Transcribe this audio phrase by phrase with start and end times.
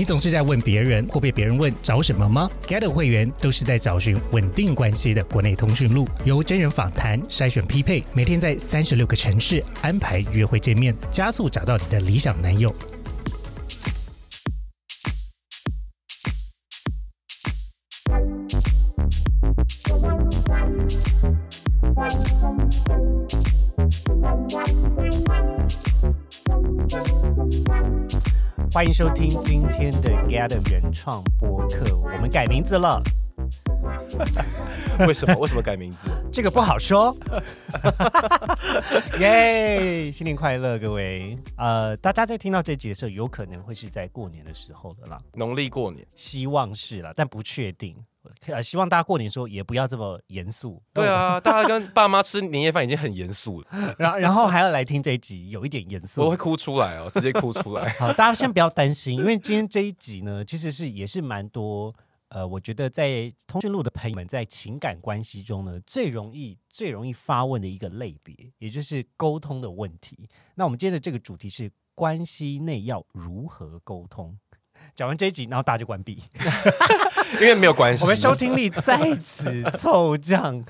[0.00, 12.74] 你总是在问别人或被别人问找什么吗？Get 会员都是在找寻稳定关系的国内通讯录，由真人访谈筛选匹配，每天在三十六个城市安排约会见面，加速找到你的理想男友。
[28.80, 32.98] 欢迎收听今天的 Get 原创播客，我们改名字了，
[35.06, 35.36] 为什么？
[35.36, 36.08] 为什么改名字？
[36.32, 37.14] 这个不好说。
[39.20, 41.36] 耶，新年快乐，各位！
[41.58, 47.94] 呃，大家在听到这集的时候，有可能会是在过年的时候的啦，农历过年，希望是啦，但不确定。
[48.46, 50.82] 呃，希望大家过年的时候也不要这么严肃。
[50.92, 57.88] 对啊，大家跟爸妈吃年夜饭已经很严肃了， 然后然后还要来听这一集，有一点严肃，我会哭出来哦，直接哭出来。
[57.94, 61.94] 好，大家先不要担心，因为 今天这一集呢，其实是也是蛮多
[62.28, 70.28] 呃，我觉得在通讯录的朋友们在情感关系中呢，最容易最容易发问的一个类别，也就是沟通的问题。
[70.54, 74.38] 那我们今天的这个主题是关系内要如何沟通。
[74.94, 76.22] 讲完这一集，然后大家就关闭，
[77.40, 78.04] 因为没有关系。
[78.04, 80.64] 我们收听力在此骤降。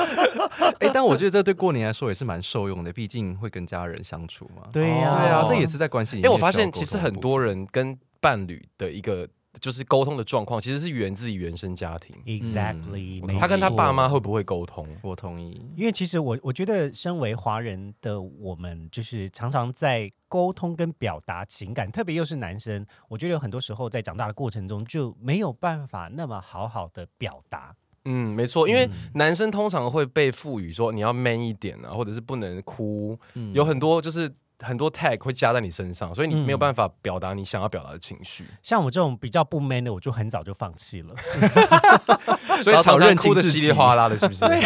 [0.80, 4.68] 哎，但我觉得这对过年来说也是蛮受用的，毕竟会跟家人相处嘛。
[4.72, 6.30] 对呀，对啊，这也是在关系里面。
[6.30, 9.28] 哎，我发现其实很多人跟伴侣的一个。
[9.58, 12.16] 就是沟通的状况，其实是源自于原生家庭。
[12.24, 14.86] Exactly，他跟他爸妈会不会沟通？
[15.02, 27.74] 我同意，因为其实我我觉得，身为华人的我们，就是常常在沟通跟表达情感，特别又是男生，我觉得有很多时候在长大的过程中就没有办法那么好好的表达。
[28.04, 33.18] 嗯，没错，因为男生通常会被赋予说你要 man 一点啊，或者是不能哭，
[33.52, 34.32] 有很多就是。
[34.60, 38.44] 很多 tag 会加在你身上，所以你没有办法表达你想要表达的情绪。
[38.62, 41.14] 像我这种比较不 man 的，我就很早就放弃了。
[42.62, 44.40] 所以常常哭的稀里哗啦的，是不是？
[44.40, 44.60] 对，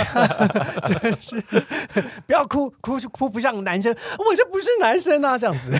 [1.21, 1.41] 是
[2.27, 5.71] 不要哭，哭哭不像男生，我就不是男生啊，这样子。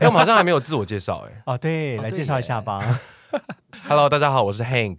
[0.00, 1.42] 哎，我们好像还没有自我介绍，哎。
[1.46, 2.82] 哦，对，来介绍一下吧。
[3.86, 4.98] Hello，大家好，我是 Hank。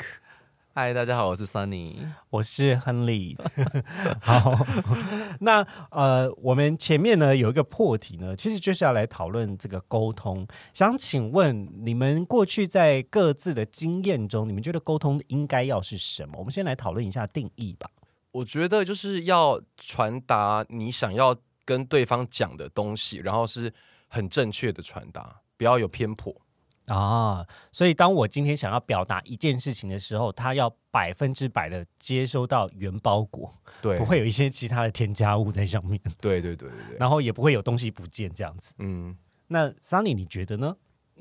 [0.74, 1.98] 嗨，大家好，我是 Sunny，
[2.30, 3.38] 我是亨利。
[4.24, 4.58] 好，
[5.42, 10.48] 那呃，我们前面呢有一个破题呢，其实就是要来讨论这个沟通。
[10.74, 16.36] 想请问你们过去在各自的经验中，你们觉得沟通应该要是什么？
[16.38, 17.90] 我们先来讨论一下定义吧。
[18.32, 23.74] 我觉得就是要传达你想要跟对方讲的东西，然后是
[24.08, 26.34] 很正确的传达，不要有偏颇。
[26.92, 38.74] 啊，所以当我今天想要表达一件事情的时候，他要百分之百的接收到原包裹，对， 不会有一些其他的添加物在上面，对对对对对，然后也不会有东西不见这样子。
[38.80, 39.16] 嗯，
[39.48, 40.76] 那 Sunny 你觉得呢？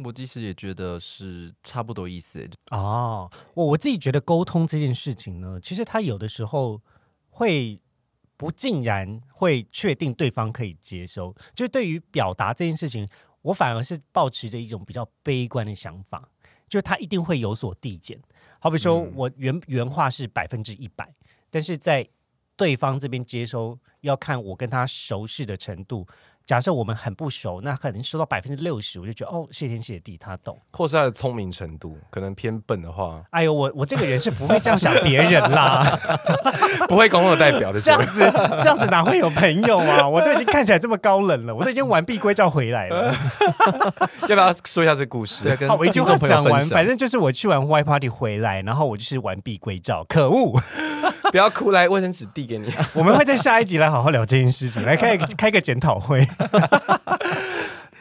[0.05, 2.49] 我其实也觉得是差不多意思。
[2.71, 6.81] 哦，我我自己觉得沟通这件事情呢，其实他有的时候
[7.29, 7.81] 会
[8.37, 13.09] 不尽然会确定对方可以接收，就是对于表达这件事情。
[13.43, 16.29] 我反而是保持着一种比较悲观的想法，
[16.69, 18.19] 就是他一定会有所递减。
[18.59, 21.15] 好比说我原原话是百分之一百，
[21.51, 22.07] 但是在
[22.57, 26.07] 对方这边接收要看我跟他熟识的程度。
[26.47, 30.61] 假设我们很不熟，那可能收到百分之六十，我就觉得哦，谢天谢地，他懂。
[30.73, 35.97] 或是他的聪明程度，可能偏笨的话，哎呦，我我这个人是不会这样想别人啦，
[36.89, 38.21] 不会公共代表的这样子，
[38.61, 40.07] 这样子哪会有朋友啊？
[40.09, 43.15] 我都已经看起来这么高冷了，我都已经完璧归赵回来了。
[44.29, 45.55] 要不要说一下这故事？
[45.69, 50.05] 好，我一句话讲完，反正就是我去完 Y Party 回来，然后我就是完璧归赵。
[50.09, 50.61] 可恶！
[51.33, 52.71] 不要哭，来卫生纸递给你。
[52.95, 56.27] 我们会在下一集来好好聊这件事情，来开 开个检讨会。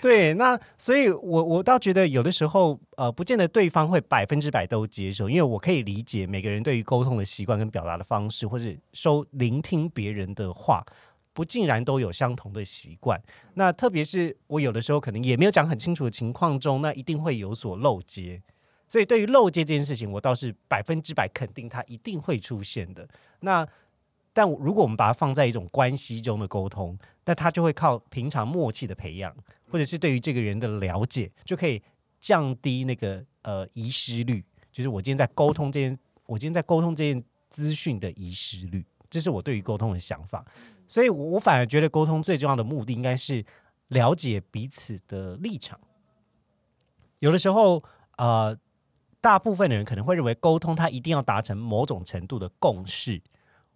[0.01, 10.81] 对，那所以，我我倒觉得有的时候，呃，不见得对方会百分之百都接受，因为我可以理解每个人对于沟通的习惯跟表达的方式，或是收聆听别人的话，
[11.33, 13.21] 不尽然都有相同的习惯。
[13.55, 18.41] 那特别是我有的时候可能也没有讲很清楚的情况中，那一定会有所漏接。
[18.89, 23.07] 所以，对于漏接这件事情，我倒是百分之百肯定它一定会出现的。
[23.41, 23.65] 那，
[24.33, 29.31] 但如果我们把它放在一种关系中的沟通，那它就会靠平常默契的培养，
[29.69, 31.79] 或者是对于这个人的了解，就可以
[32.19, 34.43] 降低那个呃遗失率。
[34.71, 40.43] 就是我今天在沟通这件，我今天在沟通这件资讯的遗失率，这是我对于沟通的想法。
[40.87, 43.45] 所以，我反而觉得沟通最重要的目的应该是
[43.89, 45.79] 了解彼此的立场。
[47.19, 47.83] 有的时候，
[48.17, 48.57] 呃。
[49.21, 53.21] 大部分的人可能会认为沟通，它一定要达成某种程度的共识，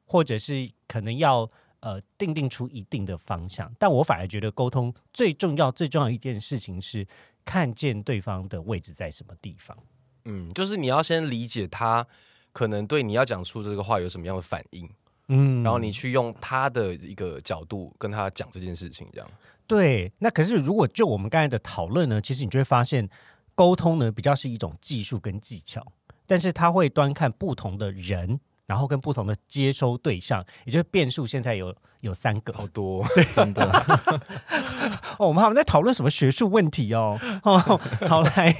[0.05, 1.49] 或者是可能要
[1.81, 3.71] 呃定定出一定的方向。
[3.77, 7.05] 但我反而觉得，沟通最重要、最重要一件事情是
[7.43, 9.77] 看见对方的位置在什么地方。
[10.25, 12.07] 嗯，就是你要先理解他
[12.53, 14.89] 可能对你要讲出这个话有什么样的反应，
[15.27, 19.29] 嗯，然后你去用他的一个角度跟他讲这件事情，这样。
[19.67, 23.09] 对，那可是如果就我们刚才的讨论呢，其实你就会发现，
[23.55, 25.85] 沟通呢比较是一种技术跟技巧，
[26.25, 31.27] 但是他会端看不同的人，然后跟不同的接收对象，也就是变数。
[31.27, 33.05] 现在有有三个好多，
[33.35, 33.63] 真的。
[35.19, 37.19] 哦，我们好像在讨论什么学术问题哦。
[37.43, 37.59] 哦，
[38.09, 38.53] 好来，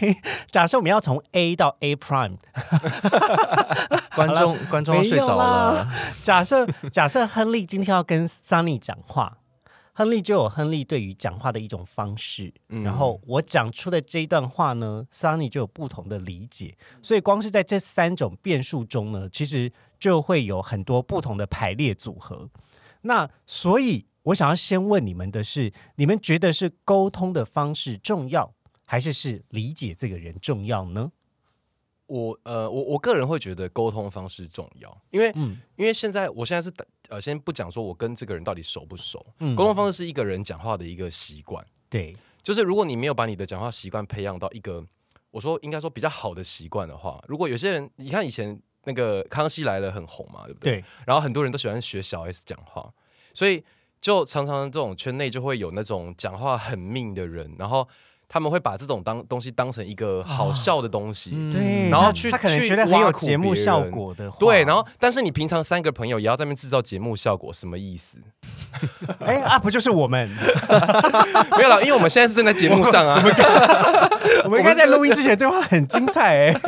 [0.51, 2.38] 假设我们要从 A 到 A prime，
[4.16, 5.88] 观众观众要睡着了，
[6.22, 9.38] 假设假设亨利今天要跟 Sunny 讲话。
[9.95, 22.50] 亨利就有亨利对于讲话的一种方式，然后我讲出的这一段话呢，Sunny 就有不同的理解，所以光是在这三种变数中呢，其实就会有很多不同的排列组合。
[23.01, 28.51] 那所以我想要先问你们的是，你们觉得是沟通的方式重要，
[28.86, 31.12] 还是是理解这个人重要呢？
[32.07, 36.74] 我呃，我我个人会觉得沟通方式重要，因为嗯，因为现在我现在是
[37.10, 44.86] 呃，先不讲说我跟这个人到底熟不熟，沟通方式是一个人讲话的一个习惯，对，就是如果你没有把你的讲话习惯培养到一个，
[45.32, 50.82] 我说应该说比较好的习惯的话，如果有些人，你看以前那个康熙来了很红嘛，对不对？
[50.82, 52.94] 对，然后很多人都喜欢学小 S 讲话，
[53.34, 53.64] 所以
[54.00, 57.88] 就常常这种圈内就会有那种讲话很命的人，然后。
[58.34, 68.18] 他们会把这种当东西当成一个好笑的东西，对，然后去他可能觉得很有节目效果的，对，然后但是你平常三个朋友也要在那边制造节目效果，什么意思？
[69.22, 70.28] 哎啊，不就是我们？
[71.56, 73.22] 没有了，因为我们现在是正在节目上啊，
[74.46, 76.60] 我们应该 在录音之前对话很精彩哎，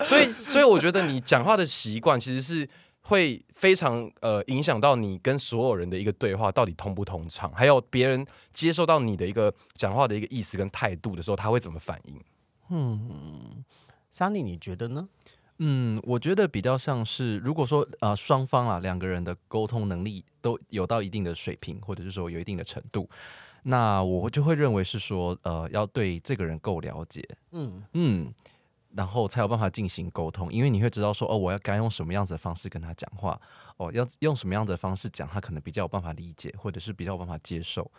[0.00, 2.68] 所以所以我觉得你讲话的习惯其实是。
[3.08, 12.22] 会非常呃影响到你跟所有人的一个对话到底通不通畅，还有别人接受到你的一个讲话的一个意思跟态度的时候，他会怎么反应？
[12.68, 13.64] 嗯
[14.12, 15.08] ，Sunny，你觉得呢？
[15.56, 23.08] 嗯，我觉得比较像是，如果说呃双方啊两个人的沟通能力都有到一定的水平，或者是说有一定的程度，
[23.62, 27.26] 那我就会认为是说呃要对这个人够了解。
[27.52, 28.34] 嗯嗯。
[28.94, 33.40] 然后才有办法进行沟通，因为你会知道说哦，我要该用什么样子的方式跟他讲话，
[33.76, 37.90] 哦，要用什么样的方式讲，他可能比较有办法理解，或者是比较有办法接受，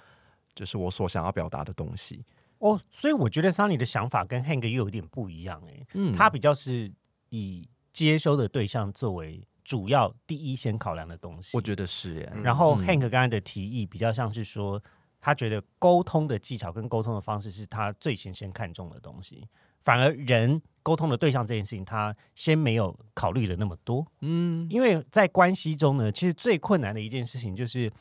[0.56, 2.26] 就是我所想要表达的东西。
[2.58, 6.92] 哦，所以我觉得 Sunny 的想法跟 Hank 又有点不一样哎，嗯，他比较是
[7.30, 11.56] 以接收的对象作为主要第一先考量的东西。
[11.56, 12.34] 我觉得是耶。
[12.44, 14.82] 然后 Hank 刚才的提议比较像是说，
[15.22, 19.48] 他觉得沟通的技巧跟沟通的方式是他最先先看重的东西。
[19.82, 24.06] 反而人沟通的对象这件事情，他先没有考虑的那么多。
[24.22, 27.92] 嗯，因为在关系中呢，其实最困难的一件事情就是，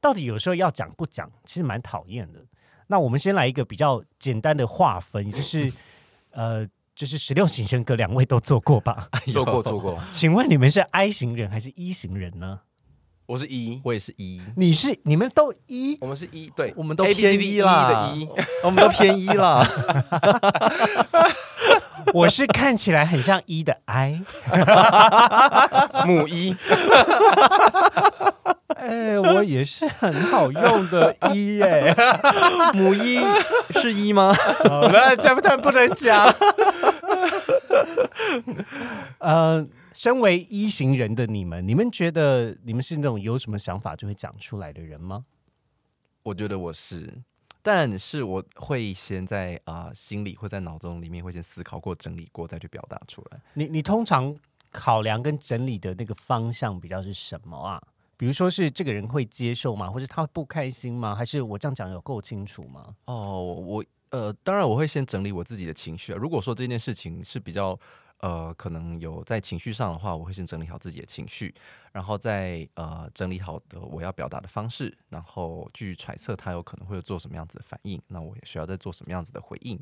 [0.00, 2.44] 到底有时候要讲不讲，其实蛮讨厌的。
[2.86, 5.72] 那我们先来一个比较简单的划分，就是
[6.30, 9.08] 呃，就是十六型人格，两位都做过吧？
[9.32, 10.02] 做过， 做过。
[10.12, 12.60] 请问你们是 I 型人还是 E 型人呢？
[13.26, 14.38] 我是一，我也是一。
[14.54, 18.12] 你是你们都一，我们是一，对，我们都偏一啦。
[18.14, 18.28] 一，
[18.62, 19.66] 我们都偏一啦。
[22.12, 24.20] 我是看起来很像一的 I，
[26.04, 26.54] 母一。
[28.76, 31.96] 哎，我也是很好用的一耶，
[32.74, 33.24] 母一
[33.80, 34.34] 是一吗？
[34.68, 36.30] 好了，这不太不能讲。
[39.18, 39.66] 呃。
[39.94, 45.24] 身为一行人的你们，你们觉得你们是那种有什么想法就会讲出来的人吗？
[46.24, 47.22] 我觉得我是，
[47.62, 53.40] 但是我会先在啊心里或在脑中里面会先思考过、整理过，再去表达出来。
[53.54, 54.34] 你你通常
[54.72, 57.80] 考量跟整理的那个方向比较是什么啊？
[58.16, 59.88] 比如说是这个人会接受吗？
[59.88, 61.14] 或者他不开心吗？
[61.14, 62.96] 还是我这样讲有够清楚吗？
[63.04, 66.18] 哦，我呃，当然我会先整理我自己的情绪啊。
[66.20, 67.78] 如果说这件事情是比较。
[68.24, 71.54] 呃，可能有在情绪上的话，我会先整理好自己的情绪，
[71.92, 79.78] 然后再呃整理好的我要表达的方式，然后去揣测他有可能会做什么样子的反应，那我也需要再做什么样子的回应，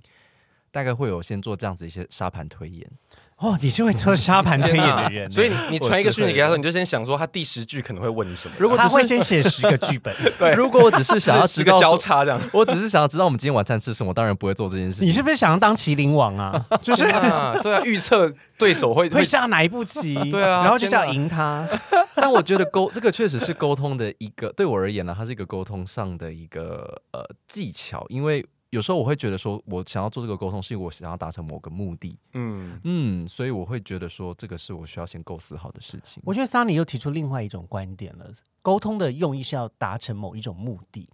[0.73, 2.91] 大概会有先做这样子一些沙盘推演。
[3.37, 8.55] 哦，你是会做沙盘推演的人， 所以你你传一个讯息给他说，你就先想说他第十句可能会问你什么。
[8.57, 10.55] 如果他会先写十个剧本， 对。
[10.55, 15.05] 如果我只是想要 十个交叉这样，我只是想要知道我们今天晚餐吃什么，当然不会做这件事。
[15.05, 16.65] 你是不是想要当麒麟王啊？
[16.81, 21.69] 就是啊，对啊，预测对手会会下哪一步棋，对啊，然后就是要赢他。
[22.15, 28.47] 但我觉得沟这个确实是沟通的一个，对我而言呢，它是一个沟通上的一个呃技巧，因为。
[28.73, 32.17] 有时候我会觉得说，我想要做这个沟通，是因为我想要达成某个目的。
[32.33, 36.23] 嗯嗯，所以我会觉得说，这个是我需要先构思好的事情。
[36.25, 41.07] 我觉得 Sunny 又提出另外一种观点了，沟通的用意是要达成某一种目的。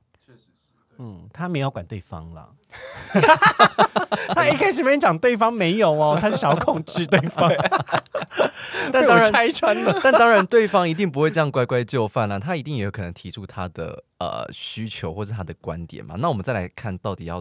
[0.99, 2.49] 嗯，他没有管对方了。
[4.35, 7.51] 他一开始没讲对方没有哦， 他就想要控制对方，
[8.93, 9.99] 但当然拆穿了。
[10.03, 16.17] 但当然，对方一定不会这样乖乖就范啦，他一定也有可能提出他的呃需求或是他的观点嘛。
[16.19, 17.41] 那我们再来看到底要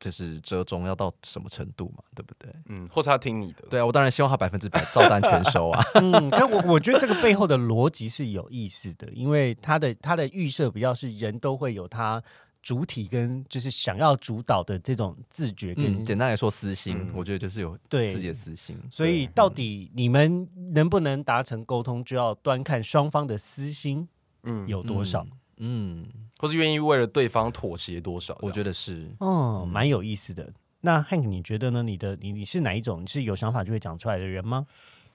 [0.00, 2.50] 就是折中要到什么程度嘛，对不对？
[2.68, 5.82] 嗯，或是他听你的，对啊，我当然希望他百分之百照单全收啊。
[5.94, 12.20] 嗯，但我我觉得这个背后的逻辑是有意思的，因为他的他的预设比较是人都会有他
[12.66, 18.76] 主体跟就是想要主导的这种自觉跟、嗯，简单来说，私心，嗯我觉得就是有对自己的私心。
[18.90, 24.08] 所以到底你们能不能达成沟通，就要端看双方的私心
[24.42, 25.24] 嗯，有多少。
[25.58, 26.08] 嗯，
[26.38, 28.36] 或是愿意为了对方妥协多少？
[28.40, 29.14] 我觉得得是。
[29.20, 30.52] 哦，蛮有意思的。
[30.80, 31.84] 那 Hank，你觉得呢？
[31.84, 33.00] 你的你你是哪一种？
[33.00, 34.66] 你是有想法就会讲出来的人吗？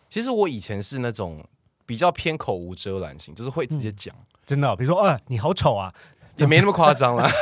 [0.08, 1.46] 其实我以前是那种
[1.86, 4.16] 比较偏口无遮拦型，就是会直接讲，
[4.46, 5.94] 真的哦、比如说，啊，你好丑啊！
[6.38, 7.30] 也没那么夸张啦。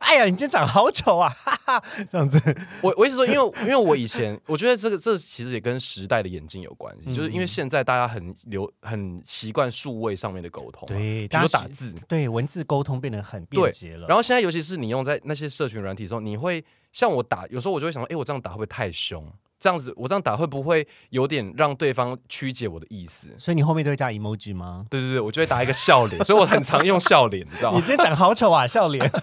[0.00, 1.28] 哎呀，你今天长好丑啊！
[1.44, 2.38] 哈哈，这样子。
[2.80, 14.06] 我我一直说，因为因为我以前我觉得这个这其实也跟时代的眼镜有关系，就是因为现在大家很流很习惯数位上面的沟通嘛，对，比如打字，对文字沟通变得很便捷了。
[14.06, 16.62] 然后现在尤其是你用在那些社群软体的时候，你会
[16.92, 19.26] 像我打，有时候我就会想说，哎，我这样打会不会太凶？
[19.62, 23.28] 这样子我这样打会不会有点让对方曲解我的意思？
[23.38, 24.84] 所以你后面都会加 emoji 吗？
[24.90, 27.76] 对对对，我就会打一个笑脸， 所以我很常用笑脸，你知道吗？
[27.78, 29.08] 你今天长好丑啊，笑脸。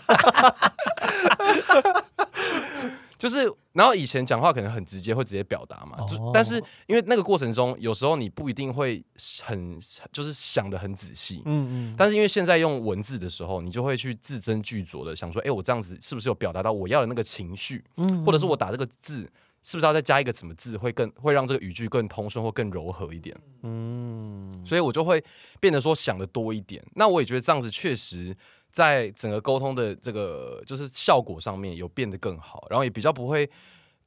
[3.19, 5.97] 就是，然后以前讲话可能很直接，会直接表达嘛。
[6.07, 6.55] 就哦但是
[6.87, 9.03] 因为那个过程中，有时候你不一定会
[9.43, 9.77] 很
[10.13, 11.41] 就是想的很仔细。
[11.43, 17.83] 嗯嗯，但是因为现在用文字的时候，你就会去字斟句酌的想说，哎，我这样子是不是有表达到我要的那个情绪？
[17.97, 19.29] 嗯或者是我打这个字，
[19.63, 23.35] 是不是要再加一个什么字，会更会让这个语句更通顺或更柔和一点？
[23.63, 25.23] 嗯，所以我就会
[25.59, 26.83] 变得说想的多一点。
[26.95, 28.35] 那我也觉得这样子确实
[28.69, 33.49] 在整个沟通的这个就是效果上面有变得更好，然后也比较不会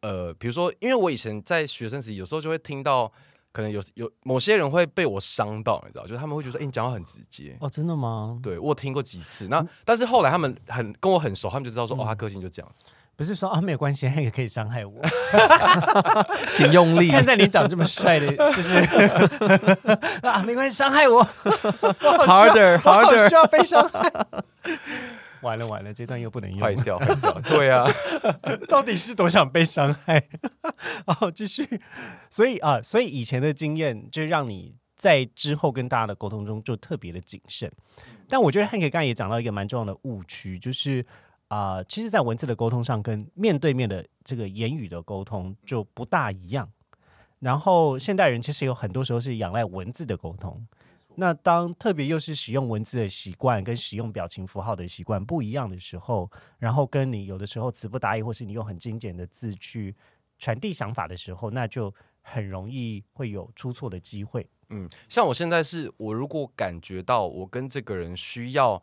[0.00, 3.12] 呃，比如说，因为我以前在学生时期，有时候就会听到。
[3.54, 7.54] 可能有有某些人会被我伤到，你知道，就是他们会觉得，哎、你讲话很直接。
[7.60, 8.40] 哦，真的吗？
[8.42, 12.86] 对我听过几次，那但是后来他们很跟我很熟，他们就知道说，嗯哦，他个性就这样子。
[13.22, 15.00] 不是说啊，没有关系， 那个可以伤害我。
[16.50, 17.08] 请用力。
[17.08, 18.74] 看在你长这么帅的，就是
[20.26, 21.24] 啊，没关系，伤害我。
[22.26, 24.12] Harder, harder 需要被伤害。
[25.40, 27.88] 完了完了，这段又不能坏用，掉坏掉，对啊，
[28.68, 30.20] 到底是多想被伤害？
[31.06, 31.80] 哦，继续。
[32.28, 37.70] 所以啊，所以以前的经验就让你在之后跟大家的沟通中就特别的谨慎。
[38.28, 41.04] 但我觉得汉克刚才也讲到一个蛮重要的误区，就是
[41.52, 46.66] 啊、其实，在文字的沟通上跟面对面的这个言语的沟通就不大一样。
[47.40, 50.66] 然后现代人其实有很多时候是仰赖文字的沟通。
[51.16, 59.94] 那当特别又是使用文字的习惯跟使用表情符号的习惯不一样的时候，然后跟你有的时候词不达意，或是你用很精简的字去
[60.38, 64.48] 传递想法的时候，那就很容易会有出错的机会。
[64.70, 68.82] 嗯，像我现在是我如果感觉到我跟这个人需要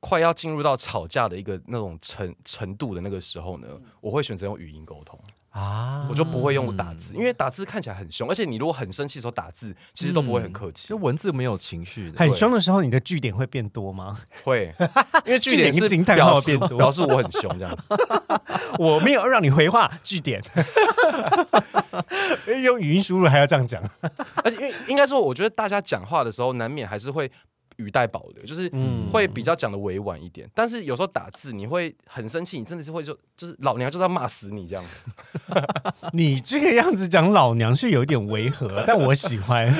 [0.00, 3.68] 快要进入到吵架的一个那种程程度的那个时候呢，
[4.00, 5.18] 我会选择用语音沟通，
[5.50, 6.06] 啊。
[6.08, 10.88] 我就不会用打字，因为打字看起来很凶，而且你如果很生气的时候打字，其实都不会很客气。
[10.88, 14.18] 就，文字没有情绪的，很凶的时候，你的句点会变多吗？
[14.42, 14.74] 会，
[15.26, 16.78] 因为句点是惊叹号表示变多。
[16.78, 17.84] 表示我很凶这样子。
[18.78, 20.42] 我没有让你回话，句点。
[22.64, 23.82] 用语音输入还要这样讲，
[24.42, 27.30] 而且因为应该说，我觉得大家讲话的时候难免还是会
[27.80, 30.48] 语带保留，就是嗯会比较讲的委婉一点。
[30.54, 34.84] 但是有时候打字你会很生气，你真的是会就就是老娘就是要骂死你这样。
[36.12, 39.72] 你这个样子讲老娘是有点违和，但我喜欢。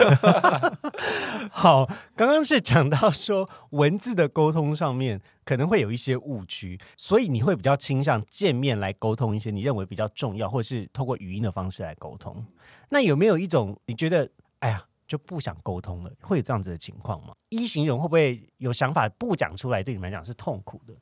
[1.51, 12.45] 好，刚刚是讲到说文字的沟通上面可能会有一些误区，所以你会比较倾向见面来沟通一些你认为比较重要，或是透过语音的方式来沟通。
[12.91, 14.29] 那有没有一种你觉得，
[14.61, 14.85] 哎呀？
[15.11, 17.35] 就不想沟通了，会有这样子的情况吗？
[17.49, 20.95] 一行人会不会有想法不讲出来，对你们来讲是痛苦的？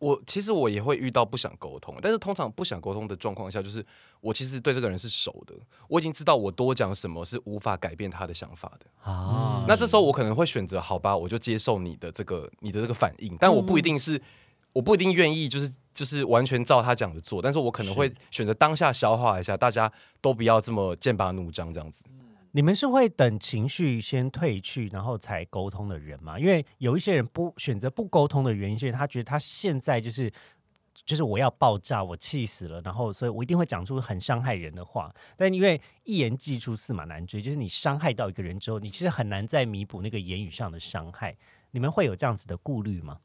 [0.00, 3.86] 我其实我也会遇到不想沟通，但是通常不想沟通的状况下，就是
[4.20, 5.54] 我其实对这个人是熟的，
[5.86, 9.08] 我已经知道我多讲什么是无法改变他的想法的。
[9.08, 14.20] 啊，那这时候我可能会选择，好吧，我就接受你的这个你的这个反应，但我不一定是，
[14.72, 22.02] 我不一定愿意，就是就是完全照他讲的做，但是我可能会选择当下消化一下，大家都不要这么剑拔弩张这样子。
[22.52, 26.38] 你们是会等情绪先退去，然后才沟通的人吗？
[26.38, 30.32] 因为有一些人不选择不沟通的原因，是他觉得他现在就是
[31.04, 35.14] 就是我要爆炸，我气死了，然后所以我一定会讲出很伤害人的话。
[35.36, 41.36] 但因为一言既出，驷马难追，就是你伤害到一个人之后，你其实很难再弥补那个言语上的伤害。
[41.70, 43.18] 你们会有这样子的顾虑吗？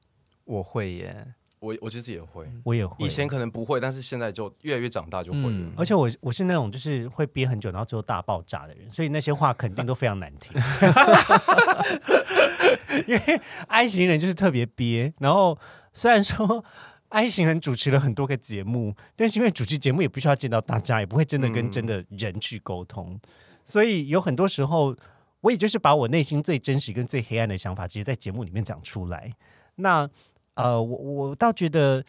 [0.44, 1.34] 我会耶。
[1.64, 3.06] 我我其实也会，我也会。
[3.06, 5.50] 以前可能不会，但是现在就越来越长大就会了。
[5.50, 10.52] 嗯而且我我是那种就是会憋很久，然后最后大爆炸的人，所以那些话肯定都非常难听。
[13.08, 15.58] 因为 I 型人就是特别憋，然后
[15.94, 16.66] 虽然说
[17.08, 23.18] I 型人主持了很多个节目，但是因为主持节目也不需要见到大家，也不会真的跟嗯真的人去沟通，
[23.64, 24.94] 所以有很多时候
[25.40, 29.32] 我也就是把我内心最真实跟最黑暗的想法，直接在节目里面讲出来。
[29.76, 30.08] 那
[30.56, 32.06] 呃，我我倒觉得，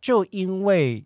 [0.00, 1.04] 就因为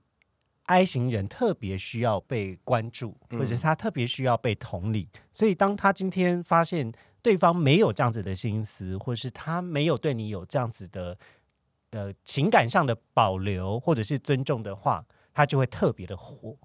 [0.64, 11.18] I 型人特别需要被关注，嗯或者是他特别需要被同理，所以当他今天发现对方没有这样子的心思，或是他没有对你有这样子的
[11.90, 16.56] 呃情感上的保留或者是尊重的话，他就会特别的火，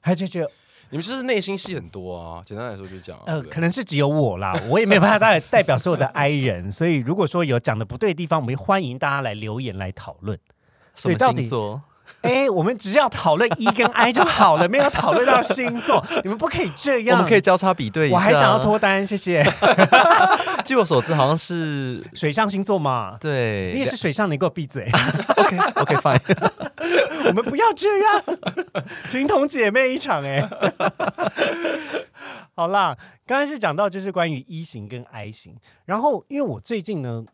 [0.00, 0.50] 他就觉得
[0.92, 3.24] 你们就是内心戏很多啊，简单来说就是这样啊。
[3.26, 10.38] 呃，可能是只有我啦， 我也没有办法代代表所有的 I 人，所以如果说有讲的不对的地方，我们欢迎大家来留言来讨论。
[10.94, 11.82] 什么对到底星座？
[12.22, 17.18] 哎，我们只要讨论 E 跟 I 就好了，没有讨论到星座， 你们不可以这样。
[17.18, 18.16] 我们可以交叉比对一下。
[18.16, 19.42] 我还想要，脱单，谢谢。
[20.64, 24.88] 据我所知，好像是 水象星座嘛，对，你也是水象，你给我闭嘴
[25.36, 26.20] ！OK OK fine。
[27.26, 28.22] 我们不要这样，
[29.08, 30.48] 情同姐妹一场哎、
[32.54, 37.24] 好啦，刚刚是讲到就是关于一型跟 I 型，然后因为我最近呢，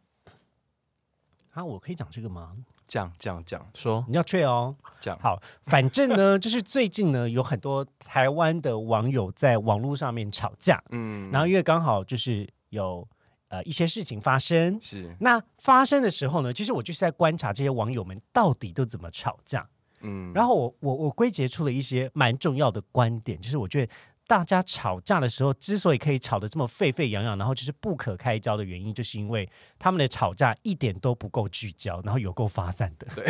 [1.53, 2.53] 啊，我可以讲这个吗？
[2.89, 3.65] 讲讲讲。
[3.75, 4.05] 说。
[4.09, 4.75] 你要吹哦。
[4.99, 11.31] 讲，好，反正呢， 就是最近呢，有很多台湾的网友在网络上面吵架，嗯。
[11.31, 13.07] 然后因为刚好就是有
[13.49, 15.15] 呃一些事情发生，是。
[15.21, 19.65] 那发生的时候呢，其实我就是在观察这些网友们到底都怎么吵架。
[20.01, 20.33] 嗯。
[20.33, 23.93] 然后我我我归结出了一些蛮重要的观点，就是我觉得
[24.29, 33.07] 大家吵架的时候之所以可以吵得这么沸沸扬扬，然后就是不可开交的原因，就是因为他们的吵架一点都不够聚焦，然后有够发散的。
[33.17, 33.27] 对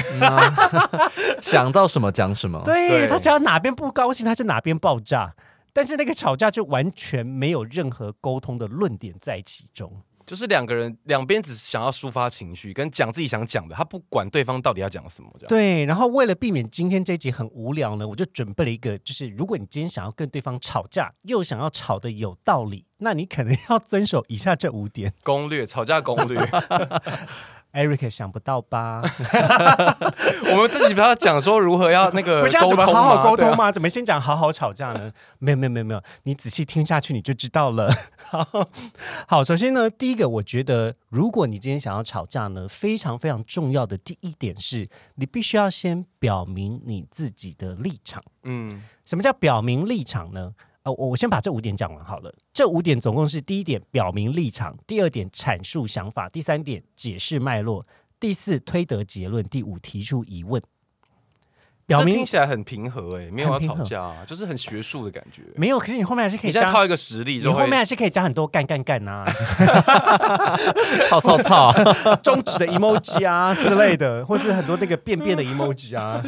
[1.40, 2.60] 想到什么讲什么。
[2.64, 5.34] 对对他只要哪边不高兴，他就哪边爆炸。
[5.72, 10.02] 但是那个吵架就完全没有任何沟通的论点在其中。
[10.28, 15.30] 就是两个人两边只是想要抒发情绪，跟讲自己想讲的，他不管对方到底要讲什么。
[15.48, 25.14] 对，然后为了避免今天这一集很无聊呢，我就准备了一个，就是如果你今天想要跟对方吵架，又想要吵的有道理，那你可能要遵守以下这五点。
[25.22, 26.38] 攻略吵架攻略，
[27.72, 29.02] Eric 想不到吧？
[30.52, 33.70] 我们这期不要讲说如何要那个不是要怎么好好沟通吗？
[33.70, 35.12] 怎么先讲好好吵架呢？
[35.38, 37.92] 没有没有没有没有，你仔细听下去你就知道了。
[38.31, 38.46] 好，
[39.26, 48.22] 好，首先呢，第一个，我觉得如果你今天想要吵架呢，非常非常重要的第一点是，你必须要先表明你自己的立场。
[48.44, 50.52] 嗯什么叫表明立场呢？
[50.92, 52.35] 我我先把这五点讲完好了。
[52.53, 57.87] 这五点总共是：第一点表明立场，第二点阐述想法，第三点解释脉络，
[58.18, 60.62] 第四推得结论，第五提出疑问。
[61.88, 65.42] 表听起来很平和哎、没有要吵架、啊，就是很学术的感觉。
[65.57, 69.24] 没有，可是你后面还是可以加，你再套一个实例，你后面还是可以加很多干干干啊、
[71.09, 71.72] 操操操！
[72.22, 76.22] 中指的 emoji 啊之类的，或是很多那个便便的 emoji 啊。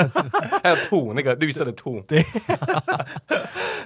[0.62, 2.22] 还有兔那个绿色的兔， 对，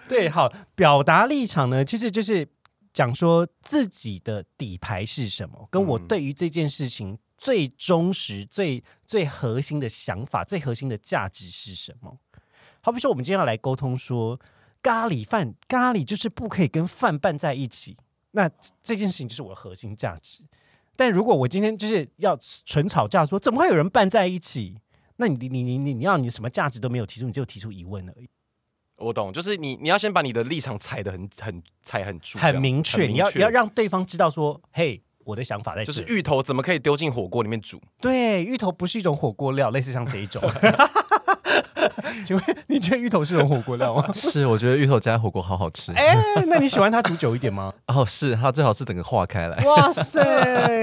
[0.08, 2.48] 对好，表达立场呢，其实就是
[2.92, 12.16] 讲说自己的底牌是什么，跟我嗯对于这件事情最忠实、最最核心的想法、最核心的价值是什么。
[12.80, 14.38] 好比说，我们今天要来沟通说，
[14.80, 17.96] 咖喱饭，咖喱就是不可以跟饭拌在一起，
[18.30, 18.48] 那
[18.80, 20.44] 这件事情就是我的核心价值。
[20.94, 24.78] 但如果我今天就是要纯吵架说，怎么会有人拌在一起？
[25.16, 28.28] 那你你你你你要你什么价值都没有提出，你就提出疑问而已。
[28.98, 35.84] 我懂，就是你你要先把你的立场踩得很很踩很住，很明确，你要你要让对方知道说，嘿，我的想法在。
[35.84, 37.80] 就是芋头怎么可以丢进火锅里面煮？
[38.00, 40.42] 对，芋头不是一种火锅料，类似像这一种。
[42.24, 44.08] 请问你觉得芋头是种火锅料吗？
[44.14, 45.92] 是，我觉得芋头加火锅好好吃。
[45.92, 47.72] 哎、那你喜欢它煮久一点吗？
[47.88, 49.56] 哦，是它最好是整个化开来。
[49.64, 50.22] 哇塞，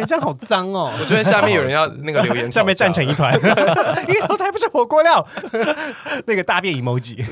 [0.06, 0.92] 这样好脏哦！
[1.00, 3.34] 我觉得下面有人要那个留言，下面站成一团，
[4.08, 5.26] 芋头才不是火锅料，
[6.26, 7.24] 那个大便 emoji。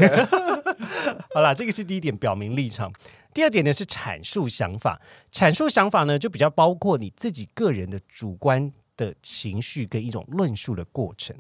[1.34, 2.92] 好啦，这个是第一点，表明立场。
[3.34, 11.36] 第二点呢是阐述想法，阐述想法呢就比较包括你自己个人的主观的情绪跟一种论述的过程。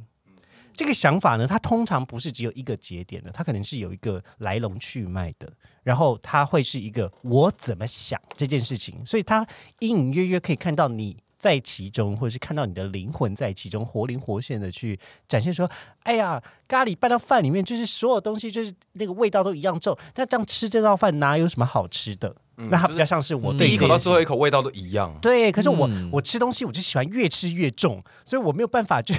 [0.74, 9.44] 这个想法呢，它通常不是只有一个节点的，它可能是有一个来龙去脉的，然后它会是一个我怎么想这件事情，所以它
[9.80, 15.70] 隐隐约约可以看到你在其中，或者是看到你的灵魂在其中，活灵活现的去展现说，
[16.04, 22.36] 哎呀，咖喱拌到饭里面，就是所有东西就是那个味道都一样重，那这样吃这道饭哪有什么好吃的？
[22.56, 25.16] 那它比较像是我第一口到最后后一口味道都一样。
[25.22, 29.14] 对，可是我、嗯我吃东西我就喜欢越吃越重，所以我没有办法就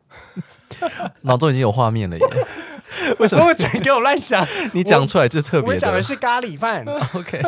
[1.20, 2.26] 脑中已经有画面了耶。
[3.18, 3.44] 为什么？
[3.44, 6.86] 我嘴给我乱想， 你讲出来就特别我讲的是咖喱饭。
[7.12, 7.42] OK。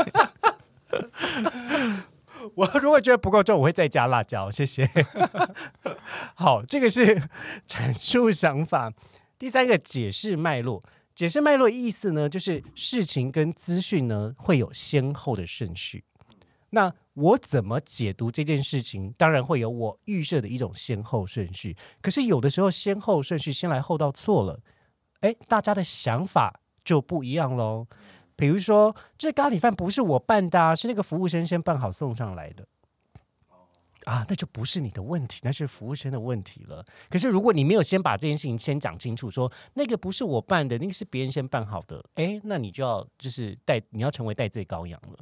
[2.54, 4.88] 我如果觉得不够重，我会再加辣椒，谢谢。
[6.34, 7.28] 好，这个是
[7.66, 8.92] 阐述想法。
[9.38, 10.82] 第三个解释脉络，
[11.14, 16.04] 解释脉络意思呢，就是事情跟资讯呢会有先后的顺序。
[16.70, 21.76] 那我怎么解读这件事情，当然会有我预设的一种先后顺序。
[22.02, 24.60] 可是有的时候先后顺序先来后到错了，
[25.20, 27.86] 哎，大家的想法就不一样喽。
[28.36, 32.66] 比如说，这咖喱饭不是我办的、是那个服务生先办好送上来的。
[34.06, 36.84] 啊，那就不是你的问题，那是服务生的问题了。
[37.10, 45.18] 可是如果你没有先把这件事情先讲清楚，说那个不是我办的，那个是别人先办好的，哎，那你就要就是代，你要成为代罪羔羊了。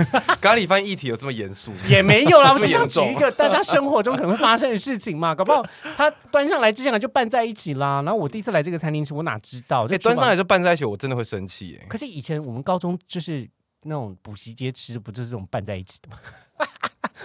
[0.38, 1.72] 咖喱饭议题有这么严肃？
[1.88, 5.64] 也没有啦，我只想举一个大家生活中可能会发生的事情嘛，搞不好
[5.96, 8.02] 他端上来之前就拌在一起啦。
[8.02, 9.88] 然后我第一次来这个餐厅吃，我哪知道？
[9.88, 11.86] 就哎，端上来就拌在一起，我真的会生气耶。
[11.88, 13.48] 可是以前我们高中就是
[13.84, 16.18] 那种补习街吃，不就是这种拌在一起的吗？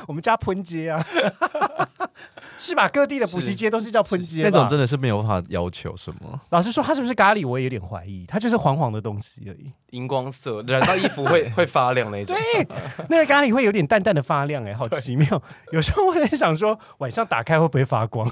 [0.08, 1.06] 我们家喷街啊，
[2.58, 2.88] 是吧？
[2.88, 6.40] 各地的补习街都是叫喷街，那种真的是没有办法要求什么。
[6.50, 9.72] 老实说，它是不是咖喱，我也有点怀疑，它就是黄黄的东西而已。
[9.92, 12.36] 荧光色染到衣服会会发亮那一种。
[12.36, 12.68] 对，
[13.10, 15.42] 那个咖喱会有点淡淡的发亮、哎，好奇妙。
[15.72, 18.30] 有时候我也想说，晚上打开会不会发光？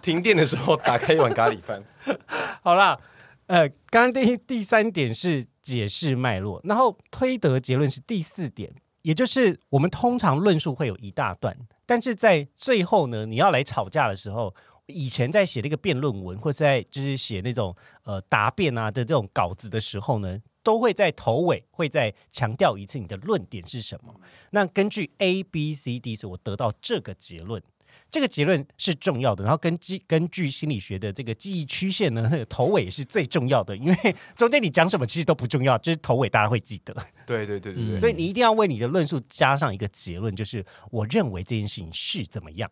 [0.00, 1.82] 停电的时候打开一碗咖喱饭。
[2.62, 2.98] 好啦，
[3.46, 8.72] 呃，刚刚第第三点是解释脉络，然后推得结论是第四点，
[9.08, 24.14] 也就是我们通常论述会有一大段，但是在最后呢，你要来吵架的时候，以前在写这个辩论文，或是在就是写那种呃答辩啊的这种稿子的时候呢，都会在头尾会再强调一次你的论点是什么。
[24.50, 27.62] 那根据 A、B、C、D，所以我得到这个结论。
[28.10, 36.94] 这个结论是重要的，然后根据根据心理学的这个记忆曲线呢，那 个头尾是最重要的，因为中间你讲什么其实都不重要，就是头尾大家会记得，
[37.26, 42.70] 对对对对对，所以你一定要为你的论述加上一个结论，就是我认为这件事情是怎么样。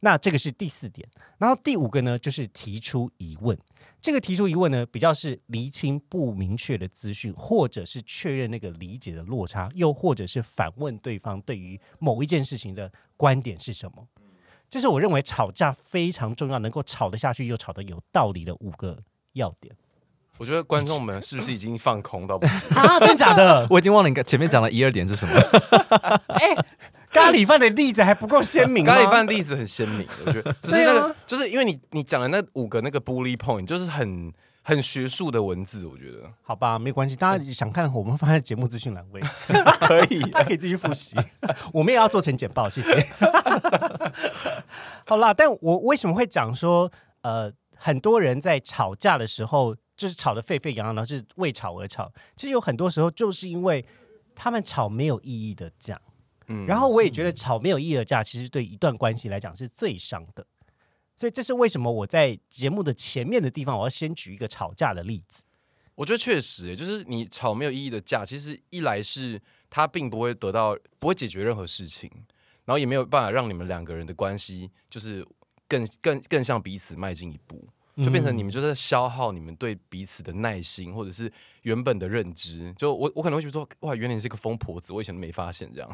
[0.00, 3.58] 那这个是第四点，然后第五个呢，就是提出疑问。
[4.00, 14.06] 这个提出疑问呢，比较是厘清不明确的资讯，或者是确认那个理解的落差，又或者是反问对方对于某一件事情的观点是什么。
[14.70, 18.98] 这是我认为吵架非常重要，能够吵得下去又吵得有道理的五个
[19.32, 19.74] 要点
[20.36, 22.68] 我觉得观众们是不是已经放空到不行？
[22.78, 23.00] 啊！
[23.00, 23.66] 真的假的？
[23.70, 25.34] 我已经忘了你前面讲的一二点是什么。
[26.28, 26.54] 哎、
[27.10, 34.32] 咖喱饭的例子还不够鲜明咖喱饭例子很鲜明，我觉得只是那个，啊就是因为你你讲的那五个那个 bully point，就是很
[34.68, 39.20] 很学术的文字，我觉得 好吧，没关系，大家想看我们放在节目资讯栏位，
[39.80, 40.20] 可以。
[40.28, 41.16] 大家可以继续复习。
[41.72, 42.92] 我们也要做成简报，谢谢。
[45.06, 52.12] 好啦，但我为什么会讲说，呃，很多人在吵架的时候，就是吵得沸沸扬扬，然后是为吵而吵。
[52.36, 53.82] 其实有很多时候就是因为
[54.34, 55.98] 他们吵没有意义的架。
[56.48, 60.46] 嗯然后我也觉得吵没有意义的架，其实对一段关系来讲是最伤的。
[61.18, 65.42] 所以这是为什么我在节目的前面的地方，我要先举一个吵架的例子。
[65.96, 72.08] 我觉得确实，就是你吵没有意义的架，其实一来是它并不会得到，不会解决任何事情，
[72.66, 75.26] 然后也没有办法让你们两个人的关系就是
[75.66, 77.68] 更更更向彼此迈进一步，
[78.04, 81.32] 就变成你们就在消耗你们对彼此的耐心，或者是
[81.62, 82.72] 原本的认知。
[82.78, 85.90] 就我我可能会觉得说，哇，原来你是一个疯婆子，我以前都没发现这样。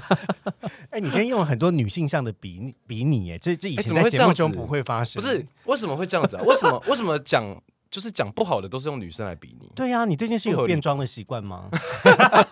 [0.90, 5.22] 哎、你今天用了很多女性向的比比拟，耶，这这以哎前在怎么会这样子节目中不会发生。
[5.22, 6.42] 不是为什么会这样子啊？
[6.44, 9.70] 为什么为什么讲就是讲不好的都是用女生来比你？
[9.74, 11.68] 对呀、你最近是有变装的习惯吗？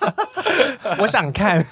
[1.00, 1.64] 我想看。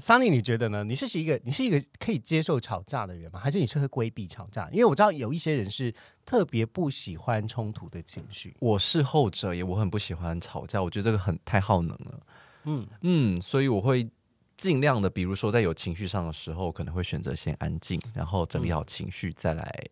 [0.00, 0.84] 桑尼，你觉得呢？
[0.84, 3.40] 你是一个你是一个可以接受吵架的人吗？
[3.40, 4.68] 还是你是会规避吵架？
[4.70, 8.56] 因为我知道有一些人是特别不喜欢冲突的情绪。
[8.60, 12.20] 我是后者也，我很不喜欢吵架，我觉得这个很太耗能了。
[12.64, 14.08] 嗯嗯，所以我会
[14.56, 19.86] 尽量的，比如说在有情绪上的时候，可能会选择先安静，然后整理好情绪，再来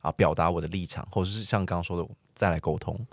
[0.00, 3.06] 啊表达我的立场，或者是像刚刚说的，再来沟通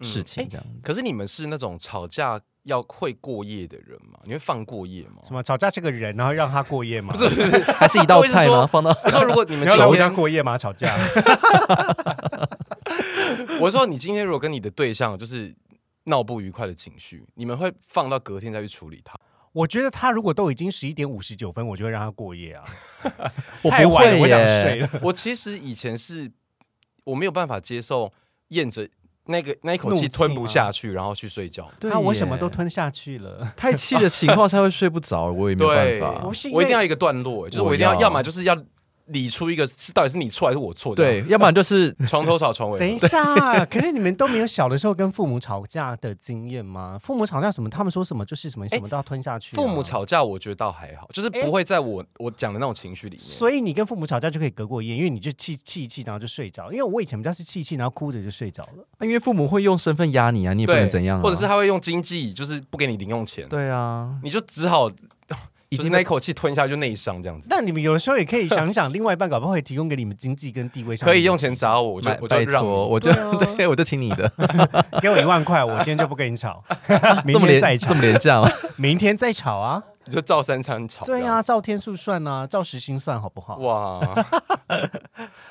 [0.00, 0.66] 事情这样。
[0.82, 4.20] 可是你们是那种吵架要会过夜的人吗？
[4.24, 5.22] 你会放过夜吗？
[5.26, 7.12] 什么吵架是个人，然后让他过夜吗？
[7.12, 7.28] 不是，
[7.72, 8.36] 还是一道菜吗？
[8.36, 10.56] 我是说放到我说如果你们你要来我家，过夜吗？
[10.56, 10.94] 吵架？
[13.60, 15.54] 我说你今天如果跟你的对象就是
[16.04, 19.18] 闹不愉快的情绪，你们会放到隔天再去处理他？
[19.52, 22.64] 我觉得他如果都已经十一点五十九分，我就会让他过夜啊。
[23.62, 24.88] 我不会太晚了，我想睡了。
[25.02, 26.30] 我其实以前是
[27.04, 28.12] 我没有办法接受
[28.48, 28.88] 咽着
[29.26, 31.70] 那个那一口气气吞不下去，然后去睡觉。
[31.78, 33.52] 对那我什么都吞下去了。
[33.56, 38.56] 太气的情况下会睡不着，我也没有办，法我一定要一个段落，就是我我一定，要要么就是要
[39.06, 42.78] 理出一个是到底是你错还是我错，对，要不然就是 床头吵床尾。
[42.78, 46.98] 等一下，可是你们都没有小的时候跟父母吵架的经验吗？
[47.02, 53.24] 父母吵架什么，他们说什么就是什么，什么都要吞下去啊、父母吵架，我觉得倒还好，就是不会在我我讲的那种情绪里面。
[53.24, 56.70] 所以你跟父母吵架就可以隔过夜，因为你就气气一气，然后就睡着。
[56.70, 58.86] 因为我以前比较是气气，然后哭着就睡着了。
[59.00, 64.88] 因为父母会用身份压你啊，你也不能，怎样、啊，或者是他会用经济，就是不给你零用钱，对啊，你就只好
[65.72, 67.46] 已经就是那一口气吞下去就内伤这样子。
[67.48, 72.62] 但你们有的时候也可以想想，另外一半搞不好会提供给你们经济跟地位上 可以用钱砸我，我就我就让。
[72.64, 74.30] 我就 对啊对我就听你的，
[75.00, 76.62] 给我一万块，我今天就不跟你吵，
[77.24, 78.48] 明这么天再吵这，么廉价吗？
[78.76, 79.82] 明天再吵啊。
[80.04, 81.06] 你就照三餐吵。
[81.06, 83.56] 对呀、呀、照天数算啊，照时薪算好不好？
[83.58, 84.00] 哇，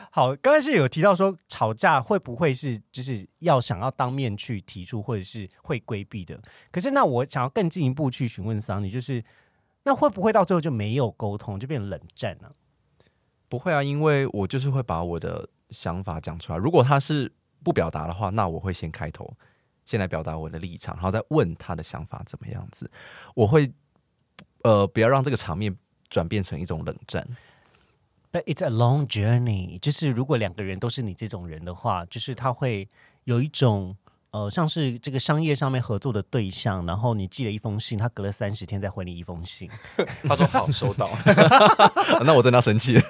[0.09, 6.37] 好，刚才是有提到说吵架会不会是就是要想要当面去提出，或者是会规避的？
[6.69, 9.23] 可是那我想要更进一步去询问桑尼，就是
[9.83, 12.51] 那会不会到最后就没有沟通，就变成冷战呢、
[13.49, 16.57] 不会啊，因为我就是会把我的想法讲出来。
[16.57, 17.31] 如果他是
[17.63, 19.33] 不表达的话，那我会先开头，
[19.85, 22.89] 先来表达我的立场，然后再问他的想法怎么样子。
[23.35, 23.71] 我会
[24.63, 25.75] 呃，不要让这个场面
[26.09, 27.27] 转变成一种冷战。
[28.31, 32.87] But it's a long journey，就是如果两个人都是你这种人的话，就是他会
[33.25, 33.97] 有一种
[34.31, 39.69] 呃，像是这个商业上面合作的对象，然后你寄了一封信，他隔了三十天再回你一封信，
[40.23, 41.09] 他说好收到，
[42.23, 43.01] 那我真的要生气了。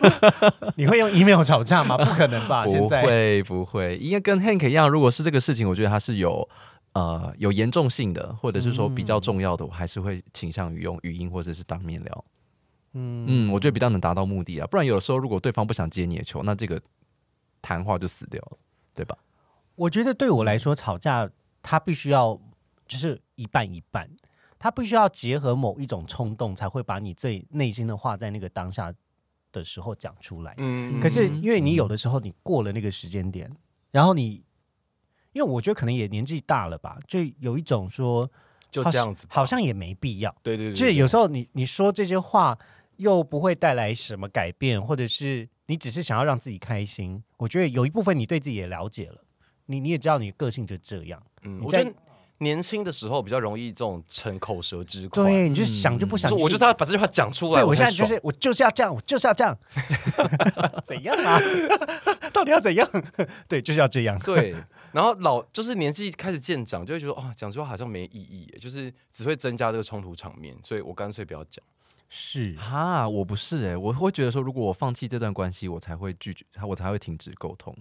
[0.75, 1.95] 你会用 email 吵架吗？
[1.95, 2.65] 不可能吧？
[2.65, 6.49] 不会不会，因为跟 Hank 一样，如果是这个事情，我觉得他是有
[6.93, 12.25] 呃有严重性的，或者是说比较重要的，我还是会倾向于用语音或者是当面聊。
[12.93, 16.81] 嗯嗯，我觉得比较能达到目的啊，不然有的时候如果对方不想接你的球，那这个
[17.61, 18.57] 谈话就死掉了，
[18.95, 19.15] 对吧？
[19.75, 21.29] 我觉得对我来说，吵架
[21.61, 22.39] 他必须要
[22.87, 24.09] 就是一半一半，
[24.59, 28.93] 他必须要结合某一种冲动，才会把你最内心的话在那个当下
[29.51, 30.53] 的时候讲出来。
[30.57, 33.51] 嗯，可是因为你有的时候你过了那个时间点，
[33.91, 34.43] 然后你，
[35.33, 38.29] 因为我觉得可能也年纪大了吧，就有一种说
[38.69, 40.35] 就这样子吧，好像也没必要。
[40.43, 42.57] 对对对，就是有时候你你说这些话
[42.97, 47.23] 又不会带来什么改变，或者是你只是想要让自己开心。
[47.37, 49.23] 我觉得有一部分你对自己也了解了，
[49.71, 51.21] 你你也知道你的个性就这样。
[51.43, 51.93] 嗯，我觉得
[52.39, 59.57] 年轻的时候比较容易这种逞口舌之快，对，你就想就不想，就是我就是要把这句话讲出来，对我现在就是我就是要这样，我就是要这样，
[60.85, 61.39] 怎样啊？
[62.33, 62.87] 到底要怎样？
[63.47, 64.17] 对，就是要这样。
[64.19, 64.55] 对，
[64.91, 71.63] 然后老就是年纪开始渐长，就会觉得哦，讲这句话好像没意义，就是只会增加这个冲突场面，所以我干脆不要讲。
[72.09, 77.73] 是哈，我不是诶、我会觉得说，如果我放弃这段关系，我才会拒绝，我才会停止沟通、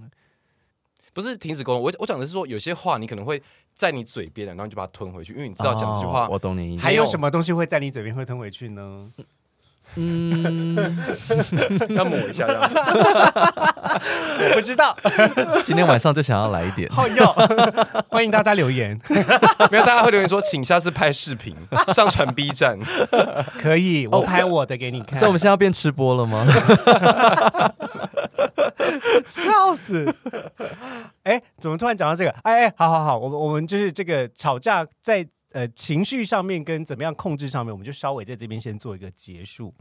[1.12, 3.42] 不是停止沟通，我我讲的是说，有些话你可能会
[3.74, 6.82] 在你嘴边的，然后你就把它吞回去，因为你知道讲这句话哦我懂你意思。
[6.82, 9.10] 还有什么东西会在你嘴边会吞回去呢？
[9.96, 10.76] 嗯，
[11.96, 12.62] 要抹一下这样。
[12.72, 14.96] 我不知道。
[15.64, 16.88] 今天晚上就想要来一点。
[16.90, 17.26] 好哟，
[18.08, 18.96] 欢迎大家留言，
[19.72, 21.56] 没有，大家会留言说，请下次拍视频
[21.92, 22.78] 上传 B 站。
[23.58, 25.18] 可以，我拍我的给你看。
[25.18, 26.46] 所以我们现在要变吃播了吗？
[29.26, 30.12] 笑死！
[31.22, 32.30] 哎，怎么突然讲到这个？
[32.42, 39.74] 哎哎，好好好，我们我们就是这个吵架在呃情绪上面跟怎么样控制上面，我们就稍微在这边先做一个结束。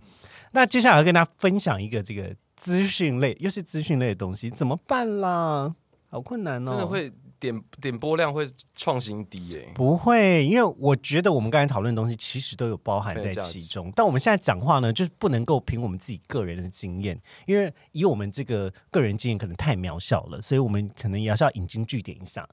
[0.51, 5.73] 那接下来要跟大家分享一个这个资讯类，又是资讯类的东西，怎么办啦？
[6.09, 22.47] 好困难哦，真的会点点播量会创新低耶、不会，因为我觉得我们刚才讨论的东西其实都有包含在其中，但我们现在讲话呢，就是不能够凭我们自己个人的经验，因为以我们这个个人经验可能太渺小了，所以我们可能也是要引经据典一下。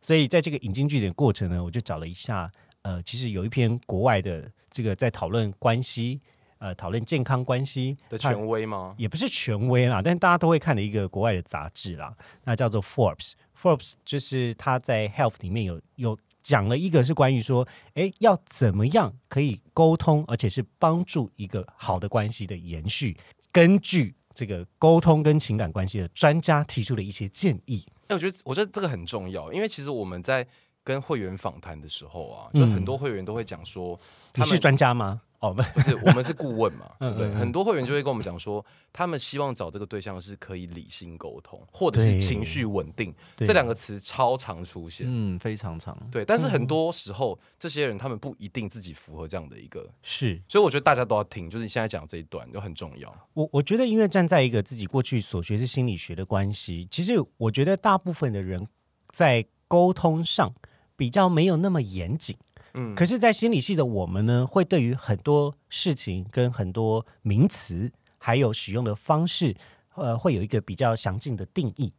[0.00, 2.50] 所以在这个引经据典过程呢，我就找了一下，
[2.82, 6.18] 呃，其实有一篇国外的这个在讨论关系，
[6.56, 8.94] 呃，讨论健康关系的权威吗？
[8.96, 13.32] 也不是权威啦，但大家都会看的一个国外的杂志啦，那叫做 Forbes。
[13.60, 23.16] Forbes 就是他在 Health 里面有有讲了一个是关于说，哎，要怎么样可以沟通，而且是帮助一个好的关系的延续。
[23.52, 30.46] 根据这个沟通跟情感关系的专家提出的一些建议，哎、我觉得我觉得这个很重要，因为其实我们在
[30.82, 33.98] 跟会员访谈的时候啊，就很多会员都会讲说，
[34.32, 35.20] 他是专家吗？
[35.40, 45.06] 哦，不，是我们是顾问嘛， 对很多会员就会跟我们讲说，他们希望找这个对象是可以理性沟通，或者是情绪稳定，这两个词超常出现。
[45.08, 45.96] 嗯，非常常。
[46.10, 53.10] 对，但是很多时候，这些人他们不一定自己符合这样的一个，是所以我觉得大家都要听，就是你现在讲这一段就很重要。
[53.32, 58.68] 我我觉得，因为站在一个自己过去所学是心理学的关系，其实我觉得大部分的人
[59.10, 60.52] 在沟通上
[60.96, 62.36] 比较没有那么严谨。
[62.74, 69.56] 嗯，可是，在心理系的我们呢，会对于很多事情跟很多名词，还有使用的方式，
[69.94, 71.92] 呃，会有一个比较详尽的定义。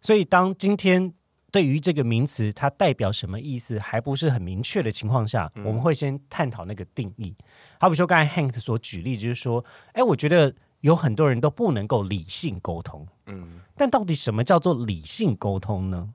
[0.00, 1.14] 所以，当今天
[1.50, 7.36] 对于这个名词它代表什么意思还不是很明确的情况下，我们会先探讨那个定义。
[7.78, 16.12] 好比说，刚才 Hank 所举例，就是说，哎，我觉得有很多人都不能够理性沟通，嗯，但到底什么叫做理性沟通呢？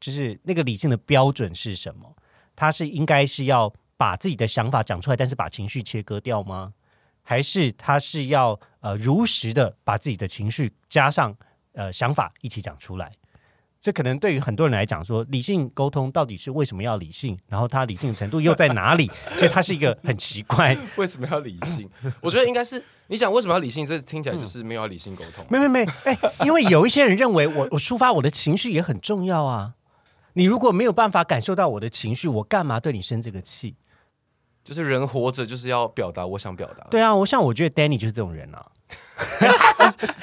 [0.00, 2.16] 就是那个理性的标准是什么？
[2.62, 6.74] 它是应该是要把自己的想法讲出来，但是把情绪切割掉吗？
[7.24, 11.34] 还是他是要呃如实的把自己的情绪加上
[11.72, 13.10] 呃想法一起讲出来？
[13.80, 17.36] 这可能对于很多人来讲说，理性沟通到底是为什么要理性？
[17.48, 19.10] 然后他理性的程度又在哪里？
[19.34, 20.78] 所以它是一个很奇怪。
[20.94, 21.90] 为什么要理性？
[22.20, 23.84] 我觉得应该是你想为什么要理性？
[23.84, 25.44] 这听起来就是没有要理性沟通。
[25.50, 29.74] 没没没，哎，因为有一些人认为我我抒发我的情绪也很重要啊。
[30.34, 33.76] 你如果没有办法感受到我的情绪，我干嘛对你生这个气？
[34.64, 36.86] 就是人活着就是要表达我想表达。
[36.88, 38.64] 对啊，我像我觉得 Danny 就是这种人啊，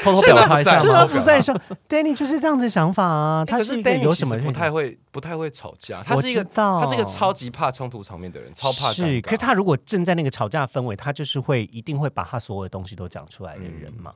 [0.02, 1.08] 偷偷表达一下是他吗？
[1.08, 1.54] 不在说
[1.89, 6.80] Danny 就是这样子的想法啊，他是有什么不太会不太会吵架，他是一个道。
[6.80, 14.13] 他是一个超级怕冲突场面的人，超怕尴是，可是他如果正在那个吵架氛围，他就是会一定会把他所有的东西都讲出来的人嘛。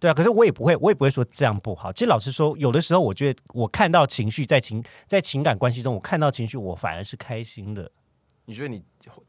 [0.00, 1.92] 对啊，可是我也不会，我也不会说这样不好。
[1.92, 7.92] 其实老实说，有的时候我觉得我看到情绪在情在情感关系中，我看到情绪，我反而是开心的。
[8.46, 8.82] 你觉得你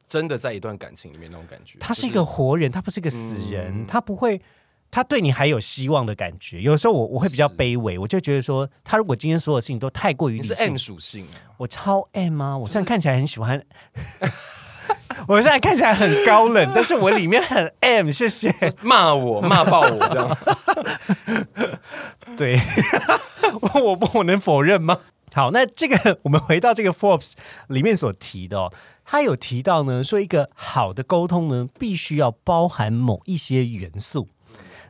[0.08, 1.78] 真的在一段感情里面那种感觉？
[1.80, 4.42] 他是一个活人，他不是一个死人，嗯他不会，
[4.90, 6.62] 他对你还有希望的感觉。
[6.62, 12.58] 有的时候我我会比较卑微，我就觉得说，他如果今天所有事情都太过于你是理性 M，属性啊，我超 M 啊！
[12.58, 13.64] 我虽然看起来很喜欢，
[15.28, 18.54] 我现在看起来很高冷， 但是我里面很 M，谢谢。
[18.82, 20.38] 骂我骂爆我这样。
[22.36, 22.60] 对，
[23.84, 24.98] 我不我能否认吗？
[25.34, 27.34] 好，那这个我们回到这个 Forbes
[27.68, 28.74] 里面所提的哦，
[29.06, 34.28] 他有提到呢，说一个好的沟通呢，必须要包含某一些元素。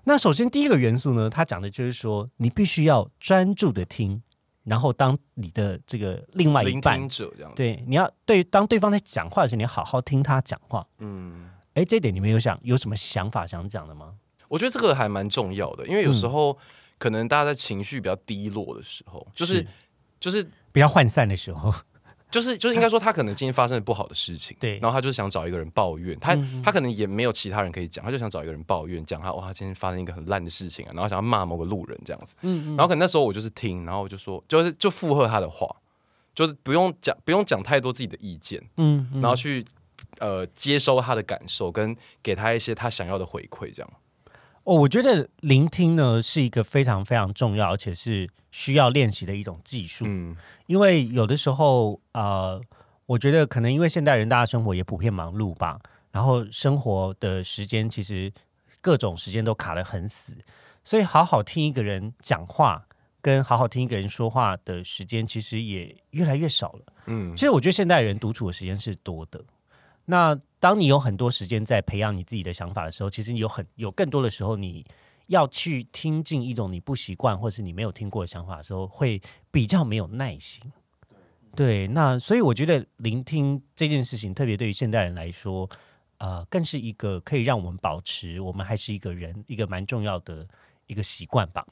[0.05, 4.23] 那首先第一个元素呢，他讲的就是说，你必须要专注的听，
[4.63, 7.55] 然后当你的这个另外一聆半，者这样子。
[7.55, 10.85] 对，你要对当对方在讲话的时候，你要好好听他讲话。
[10.99, 14.15] 嗯，哎，这一点你们有想有什么想法想讲的吗？
[14.47, 16.57] 我觉得这个还蛮重要的，因为有时候
[16.97, 19.67] 可能大家在情绪比较低落的时候，就是是
[20.19, 21.73] 就是比较涣散的时候，
[22.31, 24.79] 就是就是应该说，他可能今天发生了不好的事情，对。
[24.79, 35.67] 然后他就想找一个人抱怨，他他可能也没有其他人可以讲，他就想找一个人抱怨，讲他哇，他今天发生一个很烂的事情啊，然后想要骂某个路人这样子，然后可能那时候我就是听，然后我就说，就是就附和他的话，
[36.33, 39.65] 就是不用讲不用讲太多自己的意见，嗯，然后去
[40.19, 43.91] 呃接收他的感受，跟给他一些他想要的回馈，这样。
[44.63, 50.05] 哦，我觉得聆听呢是一个非常非常重要，而且是需要练习的一种技术。
[50.07, 50.35] 嗯，
[50.67, 52.61] 因为有的时候，呃，
[53.07, 55.79] 我觉得可能因为现代人大家生活也普遍忙碌吧，
[56.11, 58.31] 然后生活的时间其实
[58.81, 60.37] 各种时间都卡得很死，
[60.83, 62.85] 所以好好听一个人讲话，
[63.19, 66.81] 跟好好听一个人说话的时间，其实也越来越少了。
[67.07, 69.43] 嗯其实我觉得现代人独处的时间是多的。
[70.05, 74.85] 那当你有很多时间在培养你自己的想法的时候，其实有很有更多的时候，你
[75.25, 79.19] 要去听进一种你不习惯或是你没有听过的想法的时候，会
[79.49, 80.61] 比较没有耐心。
[81.55, 85.67] 对，那所以我觉得聆听这件事情，特别对于现代人来说，
[86.19, 90.47] 呃，更是一个可以让我们保持我们还是一个人一个蛮重要的
[90.85, 91.65] 一个习惯吧。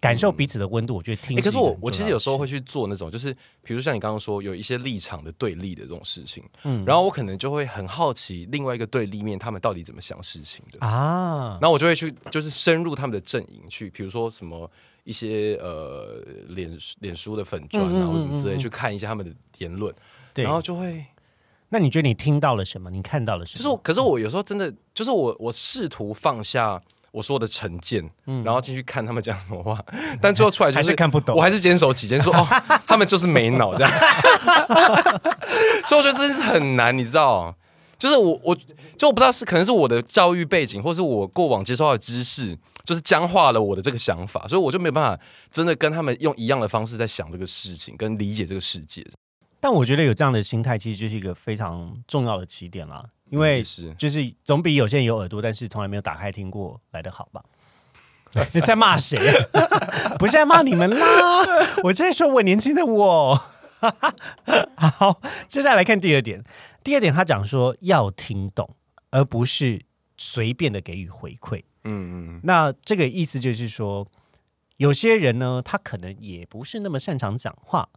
[0.00, 1.40] 感受彼此的温度，我觉得听。
[1.40, 3.34] 可是我我其实有时候会去做那种，就是
[3.64, 14.70] 比如像你刚刚说有一些立场的对立的这种事情，嗯然后我可能就会很好奇另外一个对立面他们到底怎么想事情的，啊，然后我就会去就是深入他们的阵营去，比如说什么
[15.02, 19.92] 一些呃脸脸书的粉砖啊或者什么之类，去看一下他们的言论，
[20.32, 21.04] 对，然后就会
[21.70, 22.88] 那你觉得你听到了什么？
[22.90, 23.58] 你看到了什么？
[23.58, 26.80] 就是我，可是我有时候真的就是我我试图放下。
[27.18, 29.78] 我说的成见，嗯然后进去看他们讲什么话，
[30.22, 32.46] 但最后出来就是看不懂我还是坚守己见，说哦，
[32.86, 33.90] 他们就是没脑这样，
[35.86, 37.54] 所以我觉得真是很难，你知道，
[37.98, 38.56] 就是我我
[38.96, 45.20] 就我不知道是可能是我的教育背景，或是我过往接受到的知识，就是僵化了我的这个想法，所以我就没有办法
[45.50, 49.04] 真的跟他们用一样的方式在想这个事情，跟理解这个世界。
[49.60, 53.04] 但我觉得有这样的心态，其实就是一个非常重要的起点啦。
[53.30, 53.62] 因为
[53.96, 57.42] 就是总比有些人有耳朵，但是从来没有打开听过来的好吧？
[58.52, 59.18] 你在骂谁？
[60.18, 61.44] 不是在骂你们啦，
[61.84, 63.42] 我在说我年轻的我。
[64.76, 66.44] 好，接下来来看第二点。
[66.84, 68.76] 第二点，他讲说要听懂，
[69.10, 69.82] 而不是
[70.16, 71.62] 随便的给予回馈。
[71.84, 74.06] 嗯嗯那这个意思就是说，
[74.76, 77.88] 有些人呢，他可能也不是那么擅长讲话，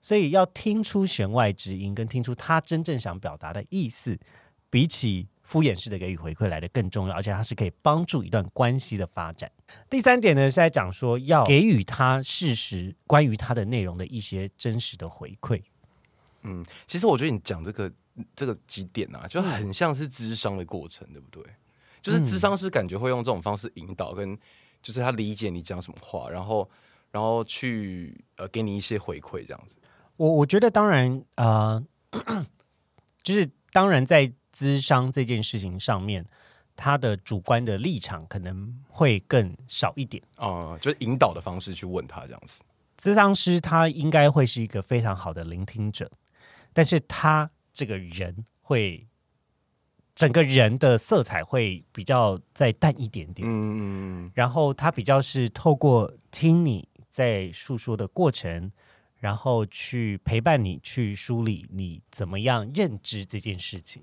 [0.00, 4.18] 所以要听出弦外之音，跟听出他真正想表达的意思，
[4.70, 9.50] 比起敷衍式的给予回馈来的更重要，而且它是可以帮助一段关系的发展。
[9.90, 15.60] 第三点呢是在讲说要给予他事实关于他的内容的一些真实的回馈。
[16.42, 17.92] 嗯，其实我觉得你讲这个
[18.34, 21.44] 这个几点啊，就很像是智商的过程，对不对？
[22.00, 24.38] 就是智商是感觉会用这种方式引导，跟
[24.80, 26.70] 就是他理解你讲什么话，然后
[27.10, 29.74] 然后去呃给你一些回馈，这样子。
[30.16, 31.84] 我我觉得当然呃，
[33.22, 36.22] 就是当然在智商这件事情上面，
[36.76, 40.22] 他的主观的立场可能会更少一点。
[40.36, 42.62] 啊、就是引导的方式去问他这样子。
[42.98, 46.10] 咨商师他应该会是一个非常好的聆听者，
[46.74, 49.06] 但是他这个人会
[50.14, 58.70] 整个人的色彩会比较再淡一点点，嗯嗯然后他比较是透过听你在诉说的过程，
[59.16, 64.02] 然后去陪伴你去梳理你怎么样认知这件事情。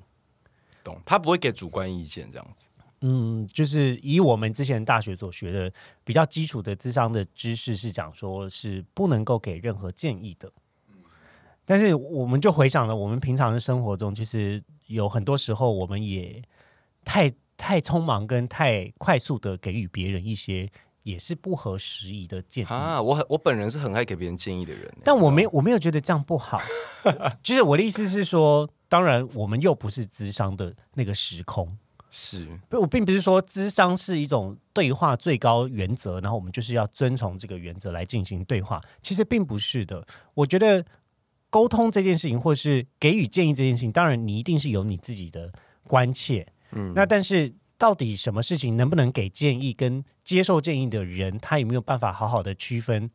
[1.05, 2.69] 他不会给主观意见这样子。
[3.01, 5.71] 嗯，就是以我们之前大学所学的
[6.03, 10.51] 比较基础的智商的知识是讲说是不能够给任何建议的。
[11.63, 16.41] 但是我们就回想了，我们平常的生活中，其实有很多时候我们也
[17.03, 20.67] 太太匆忙跟太快速的给予别人一些
[21.07, 22.67] 也是不合时宜的建议。
[22.67, 26.61] 啊，我很我本人是很爱给别人建议的人欸，但我没我没有觉得这样不好，
[27.41, 31.77] 就是我的意思是说，当然我们又不是智商的那个时空，
[32.09, 38.81] 是不，我并不是说智商是一种对话最高原则，然后我们就是要遵从这个原则来进行对话。
[39.01, 40.05] 其实并不是的。
[40.33, 40.85] 我觉得
[41.49, 45.53] 沟通这件事情，或是给予建议这件事情，当然你一定是有你自己的
[45.83, 46.45] 关切。
[46.73, 53.09] 嗯那但是到底什么事情能不能给建议，跟接受建议的人，他有没有办法好好的区分？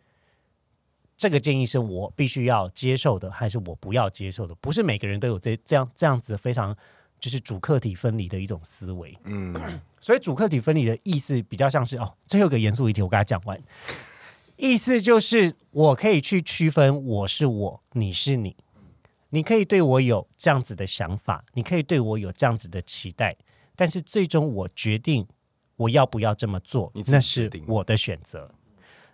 [1.17, 4.55] 这个建议是我必须要接受的，还是我不要接受的？
[4.57, 6.77] 不是每个人都有这这样这样子非常
[7.21, 9.17] 就是主客体分离的一种思维。
[9.25, 9.55] 嗯
[10.01, 13.61] 所以主客体分离的意思比较像是哦，最后一个严肃议题我给他讲完，
[14.57, 18.57] 意思就是我可以去区分我是我，你是你，
[19.31, 23.37] 你可以对我有这样子的想法，你可以对我有这样子的期待，
[23.75, 25.27] 但是最终我决定
[25.77, 28.51] 我要不要这么做那是我的选择。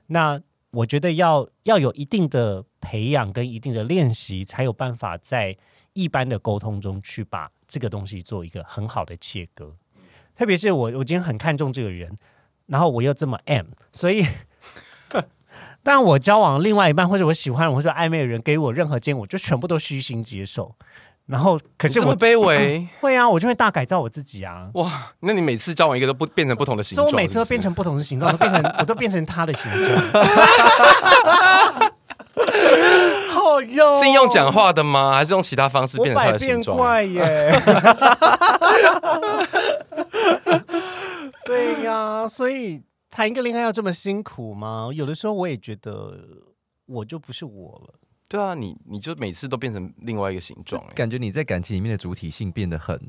[0.08, 0.40] 那
[0.70, 5.56] 我觉得要要有一定的培养跟一定的练习，才有办法在
[5.94, 9.76] 一般的沟通中去把这个东西做一个很好的切割。
[10.36, 12.16] 特别是我，我今天很看重这个人，
[12.66, 14.24] 然后我又这么 M，所以，
[15.82, 20.76] 但我交往另外一半或者我喜欢的人或者暧昧的人给我任何建议，我就全部都虚心接受。
[21.28, 24.70] 然后，可是我卑微 会啊，我就会大改造我自己啊。
[24.74, 24.90] 哇！
[25.20, 29.84] 那你每次交往一个都不变成不同的形状，所以我每次都变成不同的形状，都变成 我都变成他的形状。
[33.30, 35.12] 好用，是用讲话的吗？
[35.14, 36.78] 还是用其他方式我变成他的形状？
[36.78, 37.52] 怪耶。
[41.44, 44.88] 对呀、所以谈一个恋爱要这么辛苦吗？
[44.94, 46.16] 有的时候我也觉得
[46.86, 47.94] 我就不是我了。
[48.28, 53.00] 对啊，你你就每次都变成另外一个形状，哎，感觉你在感情里面的主体性变得很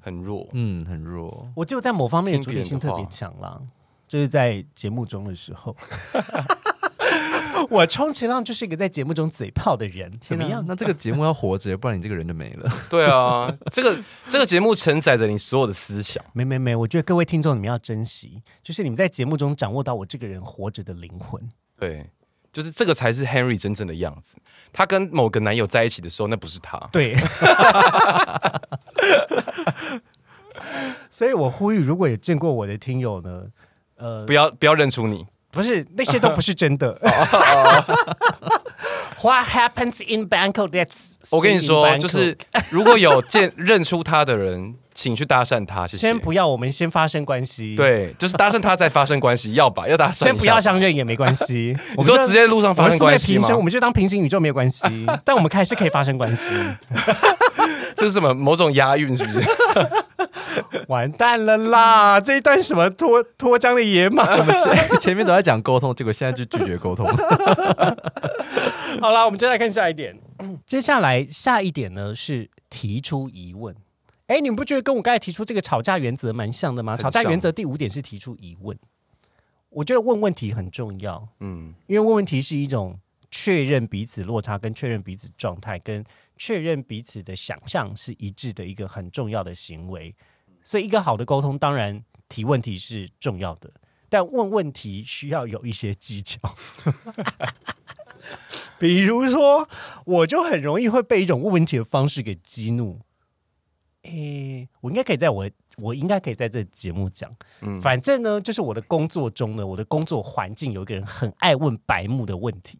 [0.00, 0.48] 很弱。
[0.52, 1.46] 嗯很弱。
[1.54, 3.60] 我只有在某方面的主体性特别强啦，
[4.08, 5.76] 就是在节目中的时候。
[7.70, 10.64] 我充其量就是一个在节目中嘴炮的人，怎么样？
[10.66, 12.68] 那这个节目要活着，不然你这个人就没了。
[12.90, 16.22] 对啊，这个这个节目承载着你所有的思想。
[16.32, 21.40] 没没没，我觉得各位听众你们要珍惜，就是你们在节目中掌握到我这个人活着的灵魂。
[21.78, 22.10] 对，
[22.52, 24.36] 就是这个才是 Henry 真正的样子。
[24.72, 26.78] 他跟某个男友在一起的时候，那不是他。
[26.92, 27.16] 对，
[31.10, 33.44] 所以我呼吁，如果也见过我的听友呢，
[33.96, 35.26] 呃不，要不要认出你。
[35.52, 36.98] 不是那些都不是真的。
[39.22, 40.70] What happens in Bangkok?
[40.70, 42.36] That's 我跟你说，就是
[42.70, 46.18] 如果有见认出他的人，请去搭讪他，谢谢先。
[46.18, 49.86] 不要，我们先发生关系。，对，就是搭讪他再发生关系，要吧？
[49.86, 50.24] 要搭讪。
[50.24, 51.76] 先不要相认也没关系。
[51.96, 53.48] 你说直接路上发生关系吗？
[53.54, 56.54] 我们就当平行宇宙没有关系， 但我们还是可以发生关系。
[57.94, 59.40] 这是什么某种押韵是不是？
[60.88, 62.20] 完蛋了啦！
[62.20, 64.24] 这一段什么脱脱缰的野马？
[64.36, 67.06] 我们前前面都在讲沟通，结果现在就拒绝沟通。
[69.00, 70.18] 好啦，我们接下来看下一点。
[70.66, 73.74] 接下来下一点呢是提出疑问。
[74.26, 76.96] 哎，你们不觉得跟我刚才提出这个吵架原则蛮像的吗？
[76.96, 78.78] 吵架原则第五点是提出疑问。
[79.68, 82.98] 我觉得问问题很重要，嗯，因为问问题是一种
[83.30, 86.04] 确认彼此落差、跟确认彼此状态、跟
[86.36, 90.14] 确认彼此的想象是一致的一个很重要的行为。
[90.64, 93.70] 所以，一个好的沟通，当然提问题是重要的，
[94.08, 96.38] 但问问题需要有一些技巧。
[98.78, 99.68] 比如说，
[100.06, 103.00] 我就很容易会被一种问问题的方式给激怒。
[104.02, 107.34] 哎，诶，我应该可以在我我应该可以在这节目讲。
[107.60, 112.78] 嗯反正呢，就是我的工作中呢，我的工作环境有一个人很爱问白目的问题，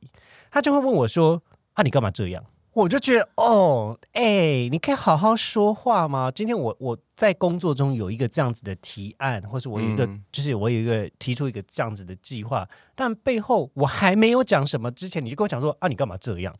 [0.50, 1.42] 他就会问我说
[1.74, 2.44] ：“啊，你干嘛这样？”
[2.74, 6.30] 我就觉得哦，哎、你可以好好说话吗？
[6.34, 16.54] 今天我我在工作中有一个这样子的提案，或是我有一个、嗯就是我有一个提出一个这样子的计划，但背后我还没有讲什么之前，你就跟我讲说啊，你干嘛这样？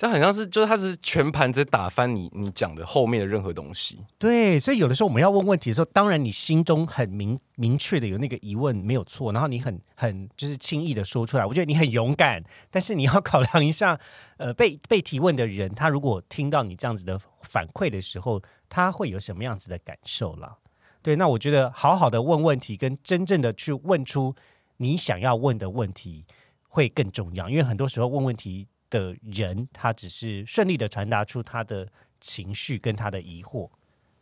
[0.00, 3.98] 这很像是就是他是全盘在打翻你你讲的后面的任何东西。
[4.18, 14.00] 对，所以有的时候我们要问问题的时候，当然你心中很明明确的有那个疑问没有错，然后你很很就是轻易的说出来，我觉得你很勇敢，但是你要考量一下，
[14.38, 18.40] 呃，被被提问的人，他如果听到你这样子的反馈的时候，
[18.70, 20.56] 他会有什么样子的感受啦？
[21.02, 24.34] 对，那我觉得好好的问问题，跟真正的去问出
[24.78, 26.24] 你想要问的问题
[26.70, 31.88] 会更重要，因为很多时候问问题的人，他只是顺利的传达出他的
[32.20, 33.70] 情绪跟他的疑惑。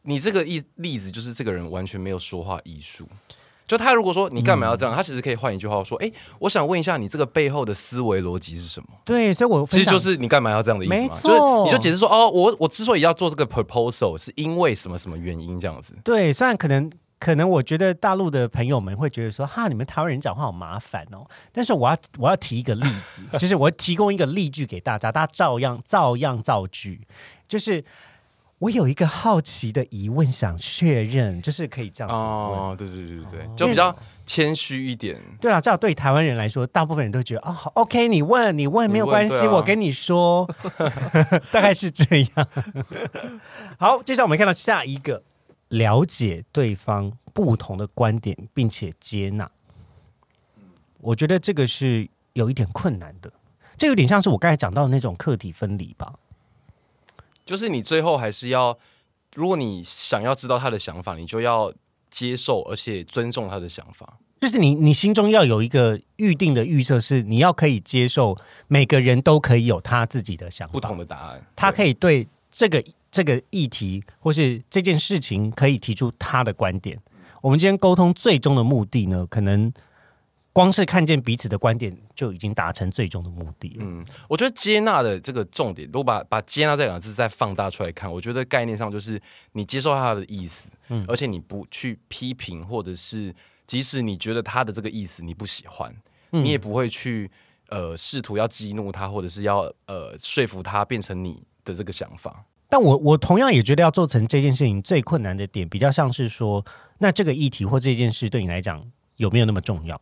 [0.02, 3.08] 你这个例例子就是这个人完全没有说话艺术。
[3.66, 11.00] 就他如果说你干嘛要这样，他其实可以换一句话说：“哎、我想问一下你这个背后的思维逻辑是什么？”对，所以我其实就是你干嘛要这样的意思嘛？
[11.02, 15.94] 没错就是你就解释说：“哦，我我之所以要做这个 proposal，是因为什么什么原因这样子。
[16.02, 27.06] 对，虽然可能可能我觉得大陆的朋友们会觉得说哈，你们台湾人讲话好麻烦哦，但是我要我要提一个例子， 就是我提供一个例句给大家，大家照样照样造句，
[27.48, 27.84] 就是。
[28.60, 32.24] 我有一个好奇的疑问，想确认，就是可以这样子问。
[32.24, 33.96] 哦，对对对对对，就比较
[34.26, 35.16] 谦虚一点。
[35.40, 40.44] 对了，这样对台湾人来说，大部分人都觉得哦、好，OK，你问你问没有关系，啊我跟你说，
[41.52, 42.48] 大概是这样。
[43.78, 45.22] 好，接下来我们看到下一个，
[45.68, 49.50] 了解对方不同的观点，并且接纳。
[51.00, 53.32] 我觉得这个是有一点困难的，
[53.76, 56.14] 这有点像是我刚才讲到的那种客体分离吧。
[57.44, 58.78] 就是你最后还是要，
[59.34, 61.72] 如果你想要知道他的想法，你就要
[62.10, 64.18] 接受而且尊重他的想法。
[64.40, 68.36] 就是你，你心中要有一个预定的预设，是你要可以接受
[68.68, 76.98] 每个人都可以有他自己的想法，不同的答案，他可以对这个这个议题或是这件事情可以提出他的观点。
[77.40, 79.72] 我们今天沟通最终的目的呢，可能
[80.52, 83.76] 光是看见彼此的观点就已经达成最终的目的了。
[83.78, 89.20] 嗯，我觉得接纳的这个重点，如果把把接纳这两个字再放大出来看，我觉得概念上就是
[89.52, 93.32] 你接受他的意思，嗯而且你不去批评，或者是
[93.68, 95.94] 即使你觉得他的这个意思你不喜欢，
[96.32, 97.30] 嗯你也不会去
[97.68, 102.44] 呃试图要激怒他，或者是要呃说服他变成你的这个想法。
[102.68, 106.64] 但我我同样也觉得要做成这件事情最困难的点，比较像是说，
[106.98, 108.84] 那这个议题或这件事对你来讲
[109.16, 110.00] 有没有那么重要？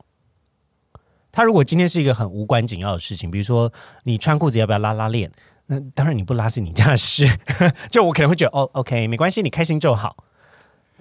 [1.31, 3.73] 他如果今天是一个很无关紧要的事情，比如说
[4.05, 5.31] 你穿裤子要不要拉拉链，
[5.67, 7.29] 那当然你不拉是你家的事，
[7.93, 10.25] 就我可能会觉得哦，OK，没关系，你开心就好。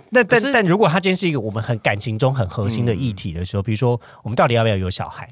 [0.09, 5.32] 那但但如果他今天是一个我们很感情中很核心的议题的时候，比如说我们到底要不要有小孩，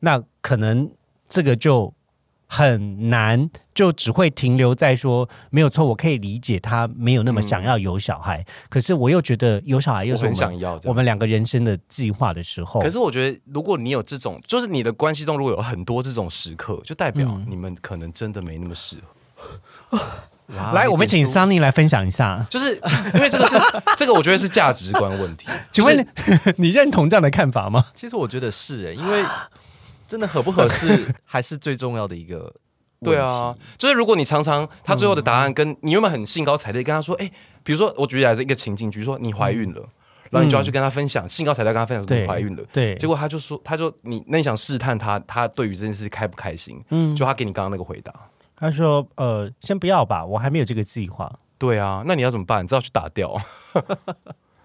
[0.00, 0.90] 那可能
[1.28, 1.92] 这个就
[2.54, 18.96] 很难，就只会停留在说没有错，我可以理解他没有那么想要有小孩，可是我又觉得有小孩又是我们想要我们两个人生的计划的时候，可是我觉得，如果你有这种，就是你的关系中如果有很多这种时刻，就代表嗯你们可能真的没那么适
[19.34, 19.98] 合。
[20.74, 22.74] 来，我们请 Sunny 来分享一下，就是
[23.14, 23.54] 因为这个是
[23.96, 25.46] 这个，我觉得是价值观问题。
[25.72, 27.86] 请问就是你认同这样的看法吗？
[27.94, 29.24] 其实我觉得是诶，因为
[30.12, 32.54] 真的合不合适 还是最重要的一个。
[33.02, 37.32] 对啊，，就是如果你常常他最后的答案跟你原本很兴高采烈跟他说，哎、
[37.64, 39.80] 比如说我举例来是一个情境比如，说你怀孕了，
[40.30, 48.12] 然后你就要去跟他分享，兴高采烈跟他分享对你怀孕了，对，结果他就说，他就你那你想试探他，他对于这件事开不开心，嗯就他给你刚刚那个回答。
[48.54, 52.62] 他说呃，先不要吧，我还没有这个计划，对啊，那你要怎么办？
[52.62, 53.34] 你知道去打掉。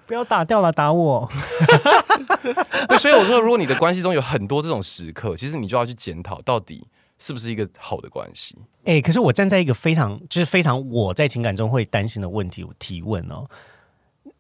[0.08, 1.30] 不要打掉了，打我。
[2.88, 6.88] 对，所以我说，如果你的关系中有很多这种时刻，其实你就要去检讨，到底
[7.20, 8.56] 是不是一个好的关系。
[8.86, 13.46] 哎、可是我站在一个非常就是非常我在情感中会担心的问题，我提问哦，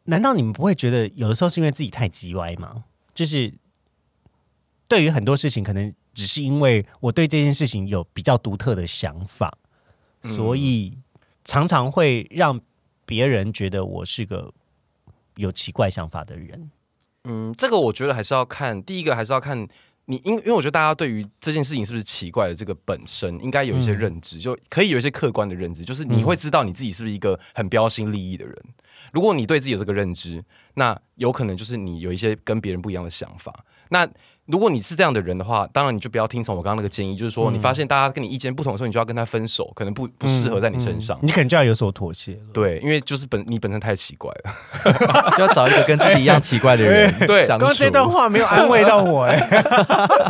[0.05, 2.86] 难道你们不会觉得有的时候是因为自己太叽歪吗？
[3.13, 3.53] 就是
[4.88, 9.57] 对于很多事情，可能只是因为我对这件事情有比较独特的想法，
[10.24, 10.97] 所以
[11.43, 12.61] 常常会让
[13.05, 14.53] 别人觉得我是个
[15.38, 16.69] 有奇怪想法的人。
[17.23, 19.67] 嗯，这个我觉得还是要看，第一个还是要看
[20.05, 28.55] 你，因因为我觉得大家对于这件事情是不是奇怪的这个本身，应该有一些认知，就可以有一些客观的认知，就是你会知道你自己是不是一个很标新立异的人。
[29.11, 30.43] 如果你对自己有这个认知，
[30.75, 33.65] 那有可能就是你有一些跟别人不一样的想法。
[33.89, 34.07] 那
[34.48, 41.20] 如果你是这样的人的话，当然你就不要听从我刚刚那个建议，就是说你发现大家跟你意见不同的时候，你就要跟他分手，可能不不适合在你身上。
[41.22, 42.39] 你可能就要有所妥协了。
[42.54, 44.52] 对，因为就是本你本身太奇怪了。
[45.38, 47.45] 就 要找一个跟自己一样奇怪的人 对。
[47.45, 49.38] 刚刚这段话没有安慰到我哎、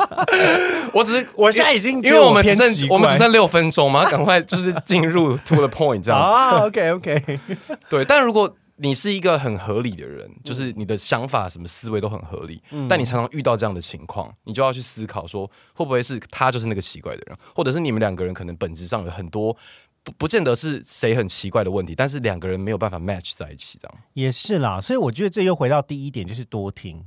[0.94, 6.36] 我只是我现在已经因为我们只剩我们只剩六分钟嘛，赶快就是进入 to the point 这样子。
[6.36, 7.40] 啊，OK OK，
[7.88, 19.58] 对，但如果你是一个很合理的人，就是你的想法、什么思维都很合理，但你常常遇到这样的情况，你就要去思考说，会不会是他就是那个奇怪的人，或者是你们两个人可能本质上有很多
[20.04, 23.98] 不不见得是谁很奇怪的问题，但是两个人没有办法 match 在一起，这样。
[24.14, 24.80] 也是啦。
[24.80, 27.04] 所以我觉得这又回到第一点，就是多听，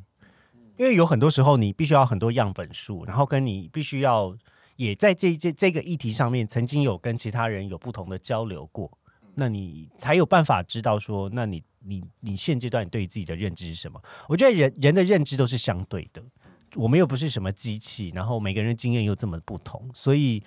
[0.76, 4.36] 因为有很多时候你必须要很多样本数，然后跟你必须要
[4.76, 8.90] 也在这这这个议题上面曾经有跟其他人有不同的交流过，
[9.40, 13.98] 那你才有办法知道说，那你你你现阶段你对自己的认知是什么？
[14.28, 16.22] 我觉得人人的认知都是相对的，
[16.74, 20.42] 我们又不是什么机器，然后每个人的经验又这么不同，所以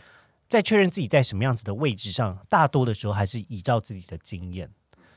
[0.48, 4.70] 在确认自己在什么样子的位置上，大多的时候还是依照自己的经验。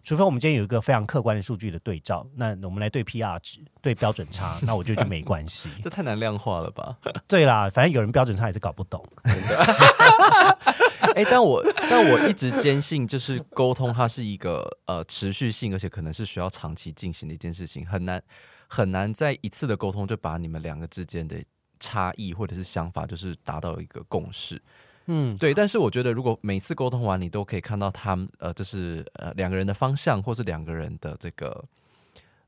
[0.02, 5.68] 除非我们今天有一个非常客观的数据的对照，那我们来对 PR 值、对标准差，那我觉得就没关系。
[5.82, 6.96] 这太难量化了吧？
[7.26, 9.04] 对啦，反正有人标准差也是搞不懂。
[11.14, 18.22] 哎、但我但我一直坚信，就是沟通，它是一个呃持续性，而且可能是需要长期进行的一件事情，很难
[18.68, 21.42] 很难在一次的沟通就把你们两个之间的
[21.78, 24.60] 差异或者是想法，就是达到一个共识。
[25.08, 31.64] 嗯，对，但是我觉得，如果每次沟通完，你都可以看到他们呃，就是呃两个人的方向，或是两个人的这个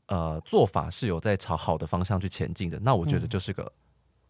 [0.07, 3.73] 呃做法是有在朝好的方向去前进的，那我觉得就是个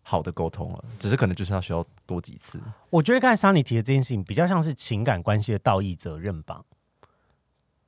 [0.08, 0.82] 好的沟通了。
[0.98, 2.58] 只是可能就是要需要多几次。
[2.88, 6.62] 我觉得刚才桑尼提的这件事情比较像是情感关系的道义责任吧。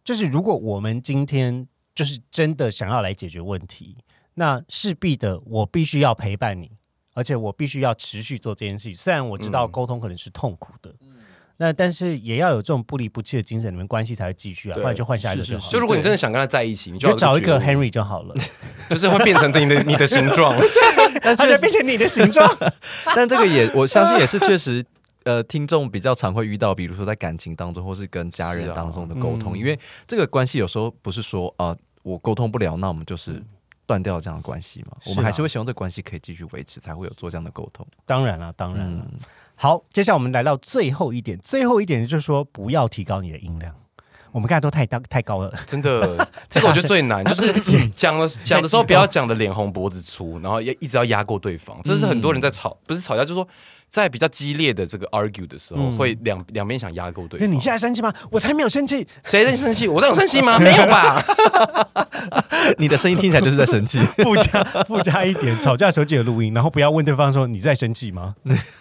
[0.05, 3.97] 就是如果我们今天就是真的想要来解决问题，
[4.35, 6.71] 那势必的我必须要陪伴你，
[7.15, 8.95] 而且我必须要持续做这件事情。
[8.95, 10.95] 虽然我知道嗯沟通可能是痛苦的，
[11.61, 15.73] 那但是也要有这种不离不弃的精神，你们关系才会继续啊，对不然就换下一个是就是好了。
[15.73, 18.35] 就如果你真的想跟他在一起，你你就找一个 Henry 就好了，
[18.89, 20.57] 就是会变成你的你的形状。
[21.21, 22.49] 他就变成你的形状。
[23.15, 24.85] 但这个也我相信也是确实。
[25.25, 33.41] 呃，听众比较常会遇到，比如说在感情当中，或是跟家人当中的沟通，嗯因为这个关系有时候不是说啊、呃我沟通不了，那我们就是
[33.87, 34.97] 断掉这样的关系嘛。
[35.05, 37.87] 我们还是会希望这关系可以继续维持，才会有做这样的沟通。
[38.07, 39.07] 当然了，当然了。
[39.13, 39.21] 嗯，
[39.63, 43.75] 好，接下来我们来到最后一点，最后一点就是说不要提高你的音量。
[44.33, 47.53] 我们刚才都太大太高了，真的， 这个我觉得最难，就是
[47.95, 51.79] 讲了讲的时候不要讲的脸红脖子粗，然后要一直要压过对方。
[51.85, 53.47] 这是很多人在吵，不是吵架，就是说
[53.91, 57.55] 在比较激烈的这个 argue 的时候，嗯会两两边想压过对那方。
[57.57, 58.15] 你现在生气吗？
[58.31, 59.05] 我才没有生气。
[59.25, 59.89] 谁在生气？
[59.89, 60.57] 我在有生气吗？
[60.63, 61.21] 没有吧？
[62.79, 63.99] 你的声音听起来就是在生气。
[64.23, 68.35] 附加附加一点，吵架的时候记得录音，然后不要问对方说你在生气吗？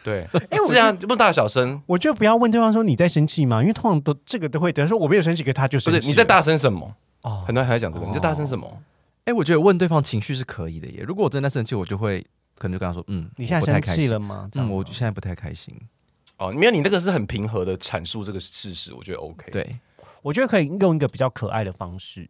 [0.03, 3.61] 对，哎我是这样，不大小声，我觉得不要问对方说你在生气吗？
[3.61, 6.01] 因为通常都这个都会得说我没有生气，可他就不生气了。
[6.01, 6.93] 是你在大声什么？
[7.21, 8.81] 哦很多人还在讲这个，你在大声什么？
[9.25, 11.03] 哎、我觉得问对方情绪是可以的耶。
[11.07, 12.25] 如果我真的生气，我就会
[12.59, 14.47] 可能就跟他说，嗯，你现在生我不太开心气了吗？
[14.51, 15.73] 这样嗯，吗我现在不太开心。
[16.37, 19.79] 哦，没有，你那个是很平和的阐述这个事实，我觉得 OK。，对，
[20.21, 22.29] 我觉得可以用一个比较可爱的方式，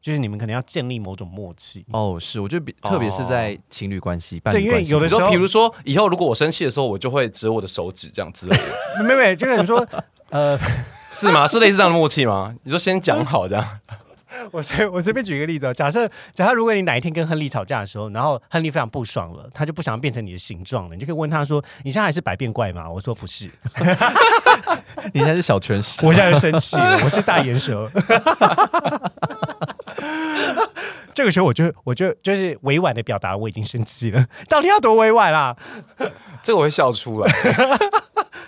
[0.00, 1.84] 就是你们可能要建立某种默契。
[1.90, 9.86] 哦，是，我觉得比特别是在情侣关系、伴对因为侣关系有的时候，比如说以后如果我生气的时候，我就会折我的手指这样之类的，没没，就是你说，
[10.30, 10.58] 呃，
[11.12, 11.46] 是吗？
[11.46, 12.54] 是类似这样的默契吗？
[12.62, 13.80] 你说先讲好这样，
[14.52, 23.50] 我随我随便举一个例子哦，假设假设如果你哪一天跟亨利吵架的时候，然后亨利非常不爽了，他就不想变成你的形状了，你就可以问他说：“你现在还是百变怪吗？”我说：“不是，
[25.12, 27.90] 你现在是小拳石，我现在就生气了， 我是大眼蛇。”
[31.14, 35.54] 这个时候我就我就就是委婉的表达我已经生气了，到底要多委婉啦？
[36.42, 37.30] 这个我会笑出来，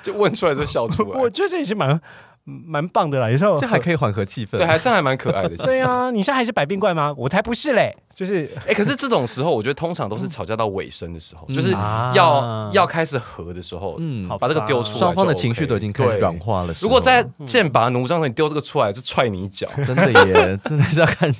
[0.02, 1.28] 就问出来就笑出来我。
[1.28, 2.00] 觉得这也是蛮
[2.44, 4.58] 蛮棒的啦，有时候这还可以缓和气氛。
[4.58, 5.56] 对，还这样还蛮可爱的。
[5.64, 7.14] 对，啊，你现在还是百变怪吗？
[7.16, 16.74] 我才不是嘞，就是哎、可是这种时候，我觉得通常都是吵架到尾声的时候，就是啊要要开始和的时候，嗯好把这个丢出来双方的情绪都已经开始对软化了。
[16.82, 19.66] 如果在剑拔弩张的时候你丢这个出来，就踹你一脚。
[19.84, 21.32] 真的耶， 真的是要看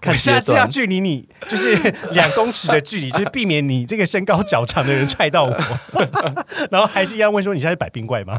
[0.00, 0.66] 阶我下次要。
[0.66, 1.74] 距离你就是
[2.10, 5.56] 两公尺的距离，就是避免你这个身高较长的人踹到我，
[6.70, 8.38] 然后还是一样问说你现在是百变怪吗？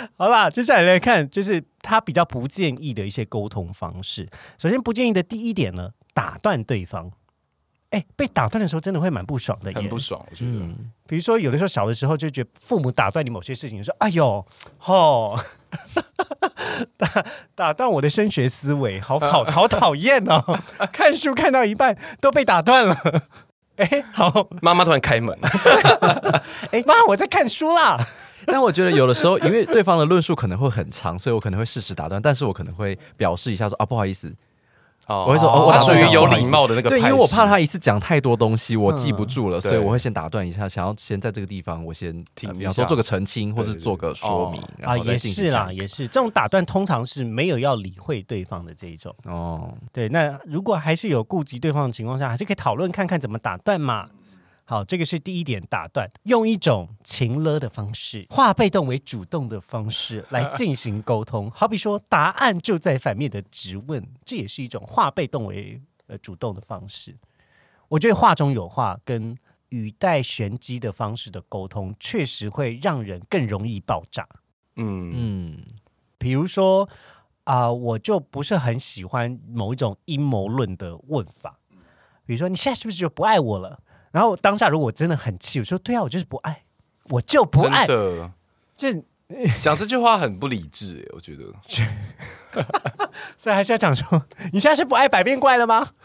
[0.16, 4.28] 好啦，接下来来看，就是他比较不建议的一些沟通方式。
[4.58, 7.10] 首先，不建议的第一点呢，打断对方。
[7.90, 10.50] 哎，被打断的时候真的会蛮不爽的，很不爽，我觉得。
[10.50, 14.44] 嗯，比如说，有的时候小的时候就觉得父母打断你某些事情，说：“哎呦，
[14.76, 15.38] 吼，
[16.98, 17.24] 打
[17.54, 20.60] 打断我的升学思维，好好好讨厌哦！
[20.92, 22.94] 看书看到一半都被打断了。
[23.76, 25.34] 哎，好，妈妈突然开门，
[26.70, 27.96] 哎，妈，我在看书啦。
[28.50, 34.34] 但我觉得有的时候，因为对方的论述可能会很长，所以我可能会适时打断，但是我可能会表示一下说啊，不好意思，
[35.06, 49.14] 我我会说哦我他属于有礼貌的那个对，因为我怕他一次讲太多东西，我记不住了，对所以我会先打断一下，想要先在这个地方我先听呃比方说做个澄清，或是做个说明啊，也是啦，也是这种打断，通常是没有要理会对方的这一种。
[49.24, 54.08] 哦，对，那如果还是有顾及对方的情况下，还是可以讨论看看怎么打断嘛。
[54.70, 61.50] 好，这个是第一点，打断，用一种情勒的方式，化被动为主动的方式 来进行沟通。
[61.52, 67.16] 好比说，答案就在反面的质问，这也是一种化被动为呃主动的方式。
[67.88, 69.34] 我觉得话中有话跟
[69.70, 74.28] 语带玄机的方式的沟通，确实会让人更容易爆炸。
[74.76, 75.64] 嗯嗯，
[76.18, 76.86] 比如说
[77.44, 81.58] 啊、我就不是很喜欢某一种阴谋论的问法，
[82.26, 83.80] 比如说你现在是不是就不爱我了？
[84.10, 86.62] 然后当下如果我真的很气，我说对啊，我就是不爱，
[87.10, 88.30] 我就不爱真，的
[88.76, 88.88] 就
[89.60, 91.44] 讲这句话很不理智，哎，我觉得
[93.36, 95.90] 所以还是要讲说，你现在是不爱百变怪了吗？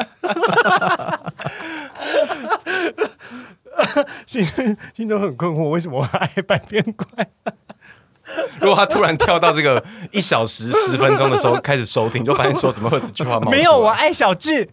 [4.28, 4.45] 心
[4.93, 7.08] 心中很困惑，为什么我爱百变怪？
[8.60, 13.58] 如果他突然跳到这个一小时十分钟的时候开始收听，就发现说怎么会有这句话冒出来？
[13.58, 14.70] 没有，我爱小智，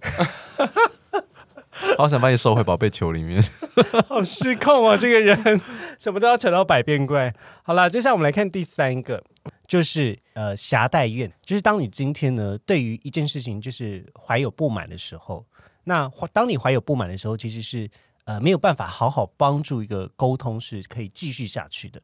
[1.98, 3.42] 好想把你收回宝贝球里面。
[4.08, 5.60] 好失控啊，这个人
[5.98, 7.34] 什么都要扯到百变怪。
[7.62, 9.22] 好了，接下来我们来看第三个，
[9.66, 15.46] 就是呃狭待怨，就是当你今天呢对于一件事情就是怀有不满的时候，
[15.84, 17.88] 那当你怀有不满的时候，其实是
[18.24, 22.00] 呃没有办法好好帮助一个沟通是可以继续下去的，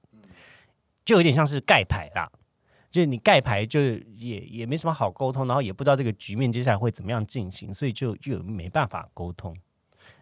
[1.04, 2.30] 就有点像是盖牌啦。
[2.88, 9.54] 就是你盖牌就也也没什么好沟通，然后也不知道这个局面接下来会怎么样进行，所以就又没办法沟通。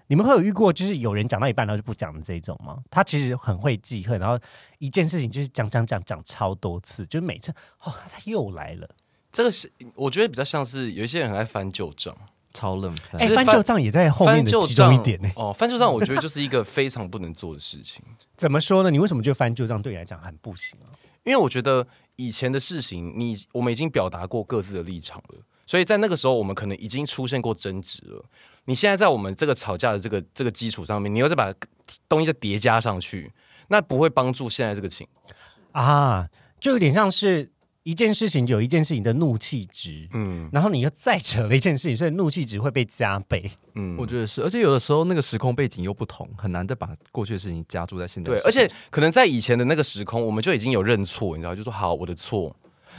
[0.07, 2.78] 你们会有遇过就是有人讲到一半然后就不讲的这种吗？
[2.90, 4.38] 他其实很会记恨，然后
[4.78, 7.50] 一件事情就是讲讲讲讲超多次，就是每次
[7.82, 8.88] 哦他又来了。
[9.32, 12.16] 这个是我觉得比较像是有一些人很爱翻旧账，
[12.52, 18.02] 超冷饭哎、是翻翻旧账也在后面的其翻旧账中一点呢、哦，翻旧账我觉得就是一个非常不能做的事情，
[18.36, 18.90] 怎么说呢？
[18.90, 20.92] 你为什么觉得翻旧账对你来讲很不行啊？
[21.24, 21.86] 因为我觉得
[22.16, 28.24] 以前的事情，你我们已经表达过各自的立场了，所以在那个时候我们可能已经出现过争执了。
[28.66, 31.52] 你现在在我们这个吵架的这个这个基础上面，你又再把
[32.08, 33.32] 东西再叠加上去，
[33.68, 35.06] 那不会帮助现在这个情。
[35.72, 36.28] 啊，
[36.60, 37.50] 就有点像是
[37.82, 43.50] 一件事情有一件事情的怒气值，嗯然后你又再扯了一件事情，所以怒气值会被加倍。
[43.74, 52.56] 嗯，我觉得是，而且有的时候那个时空背景又不同，很难再把过去的事情加注在现在对，而且可能在以前的那个时空，我们就已经有认错，你知道，就说好我的错，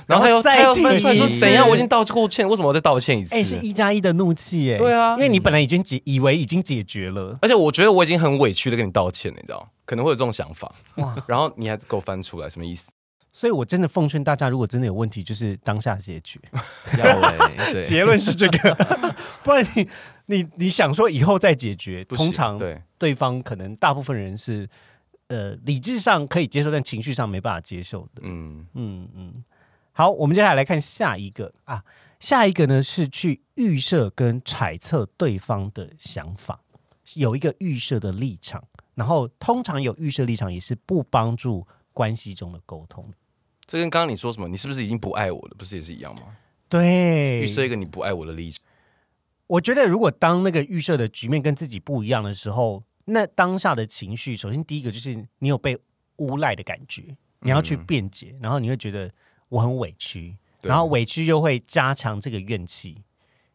[0.08, 3.36] 然后他又再翻出来说怎样，我已经道过歉，为什么我再道歉一次？
[3.36, 5.12] 哎、是一加一的怒气哎，对啊。
[5.16, 10.74] 因为你本来已经解以为已经解决了，而且我觉得我已经很委屈的跟你道歉了，你知道，可能会有这种想法。
[10.96, 11.16] 哇。
[11.28, 12.92] 然后你还给我翻出来，什么意思？
[13.32, 16.40] 所以我真的奉劝大家，如果真的有问题，就是当下解决。
[17.74, 18.74] 对， 结论是这个，
[19.44, 19.90] 不然你
[20.28, 24.66] 你你想说以后再解决，通常对，对方可能大部分人是
[25.28, 28.22] 呃理智上可以接受，但情绪上没办法接受的。
[28.22, 29.44] 嗯，嗯嗯，
[29.98, 31.86] 好，我们接下来来看下一个啊，
[32.20, 36.60] 下一个呢是去预设跟揣测对方的想法，
[37.14, 38.62] 有一个预设的立场，
[38.96, 43.10] 然后通常有预设立场也是不帮助关系中的沟通。
[43.66, 45.56] 这跟刚刚你说什么，你是不是已经不爱我了？
[45.58, 46.24] 不是也是一样吗？
[46.68, 48.62] 对，预设一个你不爱我的立场，
[49.48, 55.80] 我觉得如果当那个预设的局面跟自己不一样的时候，那当下的情绪，首先第一个就是你有被
[56.18, 59.10] 诬赖的感觉，你要去辩解，然后你会觉得
[59.50, 63.04] 我很委屈，然后委屈又会加强这个怨气，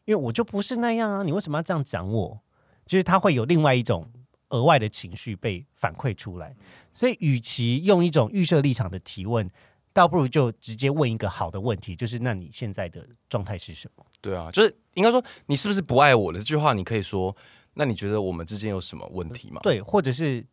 [0.05, 2.41] 因为我就不是那样啊，你为什么要这样讲我？
[2.87, 4.11] 就是他会有另外一种
[4.49, 6.57] 额外的情绪被反馈出来，
[6.91, 9.49] 所以与其用一种预设立场的提问，
[9.93, 14.05] 倒不如就直接问一个好的问题，就是那你现在的状态是什么？
[14.21, 16.39] 对啊，就是应该说你是不是不爱我了？
[16.39, 17.37] 这句话你可以说，
[17.75, 19.61] 那你觉得我们之间有什么问题吗？
[19.63, 20.45] 对，或者是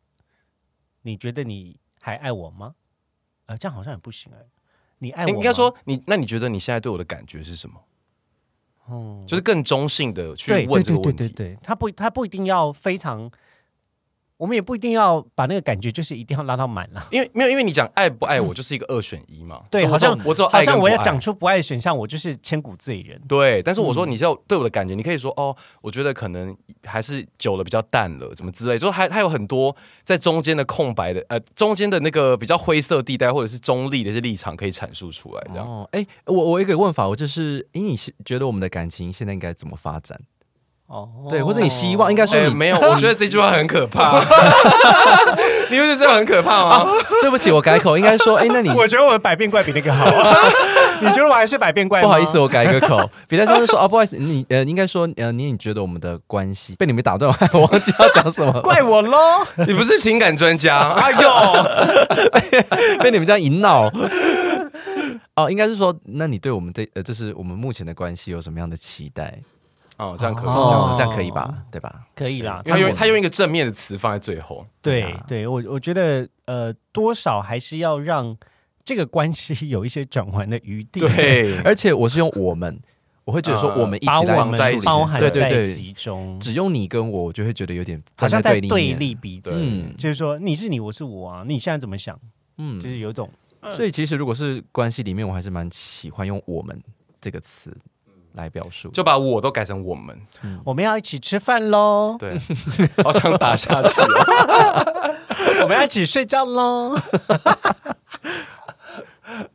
[1.01, 2.75] 你觉得你还爱我吗？
[3.47, 4.45] 呃，这样好像也不行哎、
[4.99, 7.79] 你爱我应该说你，那你觉得你现在对我的感觉是什么？
[8.87, 11.17] 哦，就是更中性的去问这个问题。
[11.17, 13.29] 对对对，他不他不一定要非常，
[14.37, 17.07] 我们也不一定要把那个感觉就是一定要拉到满了。
[17.11, 19.63] 因为没有，因为你讲爱不爱我就是一个二选一嘛。
[19.71, 23.19] 对，好像我只好像我要讲出不爱的选项，我就是千古罪人。
[23.27, 35.67] 对，但是我说嗯你要对我的感觉，你可以说哦，我觉得可能还是久了比较淡了，怎么之类，就是还还有很多在中间的空白的呃中间的那个比较灰色地带或者是中立的一些立场可以阐述出来，这样。
[35.67, 40.21] 哦，哎，我我有一个问法，我就是，哎，你是觉得我们的感情现在应该怎么发展？
[40.87, 44.19] 哦，对，或者你希望应该说没有，我觉得这句话很可怕。
[45.69, 46.87] 你不觉得这很可怕吗？
[47.21, 50.05] 对不起，我改口，应该说，哎，那你我觉得我的百变怪比那个好。
[51.01, 52.01] 你觉得我还是百变怪？
[52.01, 59.45] 不好意思，我改一个口，比较像是说，哦，不好意思，你呃，应该说，呃，你你觉得我们的关系被你们打断， 我忘记要讲什么，怪我喽！
[59.67, 61.29] 你不是情感专家，哎呦，
[62.99, 63.91] 被你们这样一闹。
[65.35, 69.39] 哦，应该是说，那你对我们这呃，这是我们目前的关系有什么样的期待？
[69.97, 71.63] 哦，这样可以，哦这样这样可以吧？
[71.71, 72.07] 对吧？
[72.15, 72.61] 可以啦。
[72.65, 74.65] 因为他用他用一个正面的词放在最后。
[74.81, 78.37] 对对我我觉得呃，多少还是要让
[78.83, 82.79] 这个关系有一些转换的余地。，对， 而且我是用我们，
[83.25, 89.51] 我会觉得说嗯我们一起在一起包含在对对对，其中，只用你跟我，我就会觉得有点好像在对对立彼此。
[89.63, 92.17] 嗯就是说你是你，我是我啊，你现在怎么想？
[92.59, 93.29] 嗯就是有种
[93.75, 96.81] 所以其实如果是关系里面，我还是蛮喜欢用“我们”
[97.19, 97.75] 这个词
[98.33, 98.89] 来表述。
[98.89, 100.19] 就把我都改成我们，
[100.63, 102.37] 我们要一起吃饭喽，对，
[103.03, 105.15] 好想打下去哦。
[105.63, 106.97] 我们要一起睡觉喽。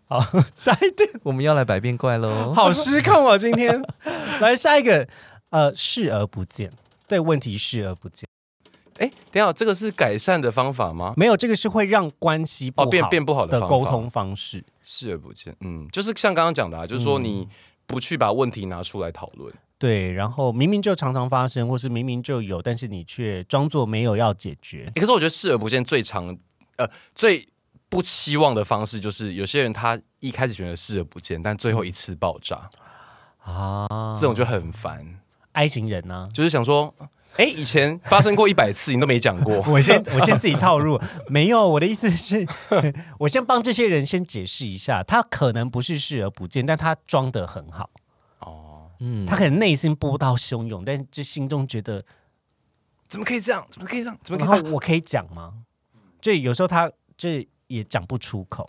[0.07, 0.21] 好，
[0.55, 2.53] 下一点我们要来百变怪喽。
[2.53, 3.83] 好失控哦，今天
[4.41, 5.09] 来下一个，
[5.51, 6.71] 呃，视而不见，
[7.09, 8.29] 对问题视而不见，
[8.99, 11.15] 哎，等一下，这个是改善的方法吗？
[11.17, 14.63] 没有这个是会让关系不哦，变变不好的方法沟通方式。
[14.85, 17.49] 视而不见，嗯，就是像刚刚讲的啊，就是说你
[17.87, 24.85] 不去把问题拿出来讨论，对，然后明明就常常发生，或是明明就有，但是你却装作没有要解决。
[24.95, 26.37] 欸可是我觉得视而不见最常
[26.77, 27.47] 呃最
[27.89, 32.71] 不期望的方式，就是有些人他一开始选择视而不见，但最后一次爆炸，
[33.45, 35.21] 啊，这种就很烦。
[35.53, 36.95] I 型人呢、就是想说，
[37.37, 39.63] 哎、以前发生过一百次，你都没讲过。
[39.69, 42.47] 我先我先自己套入，没有我的意思是，
[43.21, 47.91] 我先帮这些人先解释一下，他可能不是视而不见，但他装得很好，
[48.41, 52.05] 哦，嗯，他可能内心波涛汹涌，但就心中觉得，
[53.09, 53.67] 怎么可以这样？
[53.71, 54.19] 怎么可以这样？
[54.23, 54.65] 怎么可然以这样？
[54.67, 55.55] 后我可以讲吗？
[56.21, 58.69] 就有时候他这也讲不出口，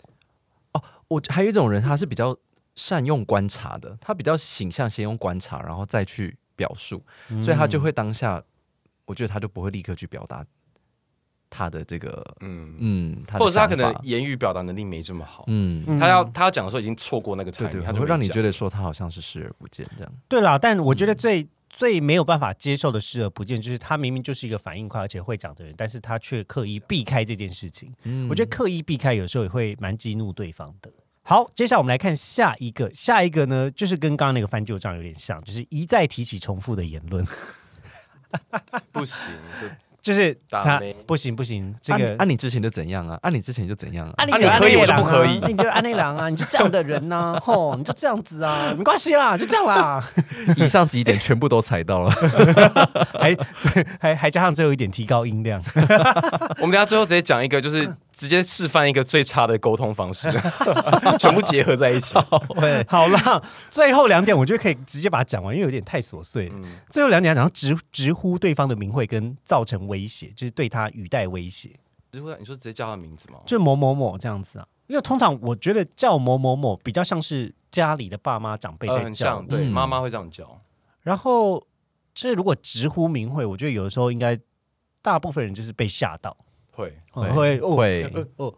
[0.72, 2.36] 哦我还有一种人，他是比较
[2.74, 7.04] 善用观察的，他比较形象先用观察，然后再去表述，
[7.42, 8.42] 所以他就会当下，
[9.06, 10.44] 我觉得他就不会立刻去表达
[11.50, 20.12] 他的这个，嗯，嗯，他或者是他可能言语表达能力没这么好，嗯，嗯他要他要讲的时候已经错过那个对 timing，对，他就会让你觉得得说他好像是视而不见这样。
[20.28, 27.92] 对啦，但我觉得最、最没有办法接受的视而不见，就是他明明就是一个反应快而且会讲的人，但是他却刻意避开这件事情。
[28.02, 30.90] 嗯我觉得刻意避开有时候也会蛮激怒对方的。
[31.22, 37.24] 好，接下来我们来看下一个，下一个呢，就是跟刚刚那个翻旧账有点像，就是一再提起重复的言论，
[38.92, 39.28] 不行，
[39.60, 39.68] 这
[40.04, 43.18] 就是他打妹不行不行，这个按，你之前就怎样啊？
[43.22, 44.12] 按，你之前就怎样啊？
[44.18, 50.06] 啊，你啊就你可以我就不可以那你就安内郎啊， 你就这样的人呐、吼，你就这样子啊，没关系啦，就这样啦，
[50.58, 52.10] 以上几点全部都踩到了。
[53.18, 55.58] 还对还还加上最后一点提高音量，
[56.60, 60.30] 我们等一下最后直接讲一个，就是直接示范一个最差的沟通方式，
[61.18, 62.14] 全部结合在一起。
[62.86, 66.52] 好啦，最后两点我觉得可以直接把它讲完，因为有点太琐碎。
[66.54, 71.70] 嗯最后两点讲直直呼对方的名讳跟造成威胁，就是对他语带威胁，
[72.10, 73.38] 你说你说直接叫他名字吗？
[73.46, 74.66] 就某某某这样子啊。
[74.88, 80.60] 因为通常我觉得叫某某某比较像是家里的爸妈长辈呃，在叫，很像，对，嗯妈妈会这样叫。
[81.00, 81.58] 然后
[82.12, 84.38] 就是如果直呼名讳，我觉得有的时候应该
[85.00, 86.36] 大部分人就是被吓到，
[86.70, 88.10] 会会会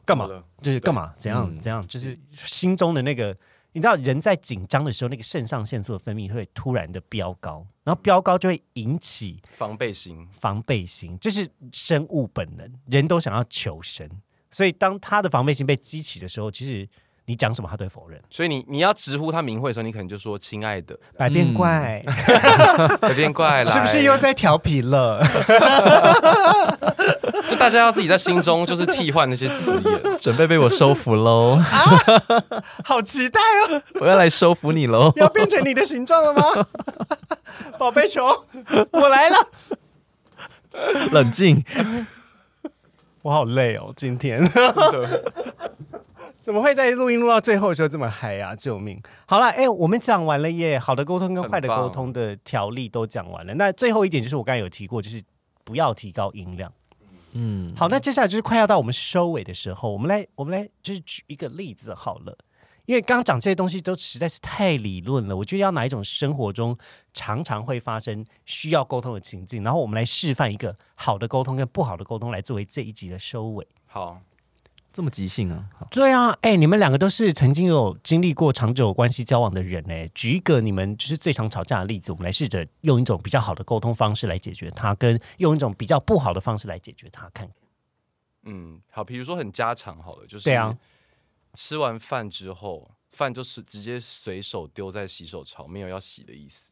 [0.05, 0.26] 干嘛
[0.62, 1.14] 就是干嘛？
[1.16, 1.87] 怎样嗯怎样？
[1.87, 3.37] 就是心中的那个，
[3.76, 14.08] 你知道人在紧张的时候，那个肾上腺素的分泌会突然的飙高，然后飙高就会引起防备心，防备心，这是生物本能，人都想要求生，
[14.50, 16.88] 所以当他的防备心被激起的时候，其实
[17.26, 18.20] 你讲什么他都会否认。
[18.30, 22.02] 所以你你要直呼他名讳的时候，你可能就说“亲爱的百变怪、”，
[23.00, 25.20] 百变怪来，是不是又在调皮了？
[27.48, 30.18] 就大家要自己在心中就是替换那些词眼。
[30.20, 31.60] 准备被我收服喽！
[32.84, 33.82] 好期待哦！
[34.00, 35.12] 我要来收服你喽！
[35.16, 36.66] 要变成你的形状了吗？
[37.78, 38.46] 宝贝球，
[38.90, 39.36] 我来了。
[41.12, 41.64] 冷静，
[43.22, 44.42] 我好累哦，今天
[46.47, 48.55] 怎么会在录音录到最后的时候这么嗨啊？
[48.55, 49.03] 救命！
[49.26, 53.53] 好了，哎、我们讲完了耶，好的沟通跟坏的沟通的条例都讲完了。
[53.55, 55.20] 那最后一点就是我刚才有提过，就是
[55.64, 56.72] 不要提高音量。
[57.32, 62.38] 嗯，好，那接下来就是快要到我们收尾的时候，我们来我们来就是举一个例子好了。
[62.84, 66.78] 因为刚刚讲这些东西都实在是太理论了，我觉得要拿一种生活中
[67.12, 73.66] 常常会发生需要沟通的情境，然后我们来示范一个好的沟通跟不好的沟通，来作为这一集的收尾。
[73.86, 74.20] 好，
[74.97, 75.68] 这么即兴啊？
[75.90, 87.51] 对啊，哎、你们两个都是曾经有经历过长久关系交往的人哎、举一个你们就是最常吵架的例子，我们来试着用一种比较好的沟通方式来解决它，跟用一种比较不好的方式来解决它，看看。
[88.44, 90.74] 嗯，好，比如说很家常好了，就是对啊，
[91.53, 96.70] 吃完饭之后，饭就是直接随手丢在洗手槽，没有要洗的意思。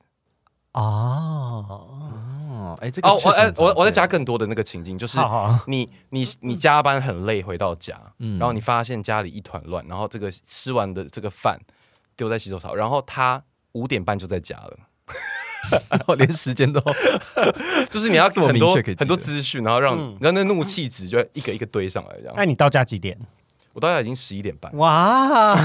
[0.75, 5.19] 哦，哦，哎，这个哦，我哎我我再加更多的那个情境，就是
[5.67, 8.39] 你你你加班很累，回到家，嗯。
[8.39, 11.59] 然后你发现家里一团乱，然后这个吃完的这个饭
[12.17, 14.79] 丢在洗手槽，然后他五点半就在家了，
[15.91, 16.81] 然后连时间都
[17.89, 20.15] 就是你要 这么很多很多资讯，然后让嗯。
[20.15, 22.35] 你知道那怒气值就一个一个堆上来，这样。
[22.37, 23.17] 那你到家几点？
[23.73, 25.57] 我到家已经十一点半，哇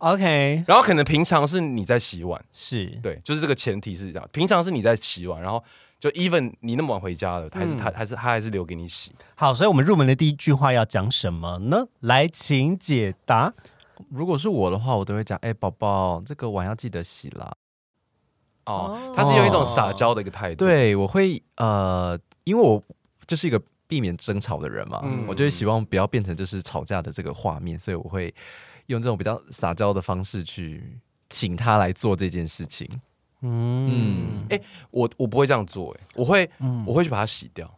[0.00, 5.62] ，OK，然后可能平常是你在洗碗，是对，就是这个前提是这样，平常是你在洗碗，然后
[5.98, 9.12] 就 even 你那么晚回家了，还是他、还是他还是留给你洗。
[9.36, 11.86] 好，所以我们入门的第一句话要讲什么呢？
[12.00, 13.54] 来，请解答。
[14.08, 17.52] 如果是我的话，我都会讲，哎，宝宝，这个碗要记得洗啦。
[18.66, 22.80] 哦哦，他是用一种撒娇的一个态度，，对，我会呃，因为我
[23.26, 28.32] 就是一个避免争吵的人嘛，嗯我就会希望不要变成就是吵架的这个画面，所以我会
[28.90, 32.88] 用这种比较撒娇的方式去请他来做这件事情。
[33.42, 34.60] 嗯，哎
[34.90, 37.72] 我我不会这样做，哎，我会嗯我会去把它洗掉。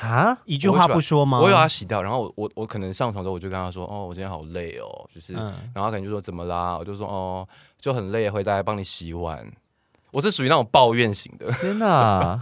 [0.00, 1.38] 啊，一句话不说吗？
[1.40, 6.76] 我会把它洗掉，然后我我我可能上床之后，我就跟他说，哦，我今天好累哦，就是，嗯然后他可能就说怎么啦？
[6.78, 7.46] 我就说哦，
[7.78, 9.50] 就很累，回来帮你洗碗。
[10.12, 12.40] 我是属于那种抱怨型的，天哪，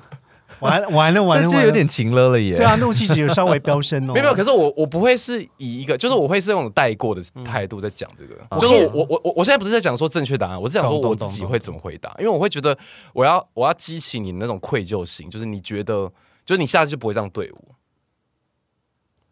[0.61, 2.57] 完了完了完了，这就有点情了了耶。
[2.57, 4.13] 对啊，怒气值有稍微飙升哦。
[4.13, 12.77] 没有没有，可是我我不会是以一个，就是我会是那种带过的态度在讲这个，嗯就是我我我我我现在不是在讲说正确答案，我是讲说我自己会怎么回答，因为我会觉得
[13.13, 16.11] 我要我要激起你的那种愧疚心，就是你觉得，
[16.45, 17.75] 就是你下次就不会这样对我，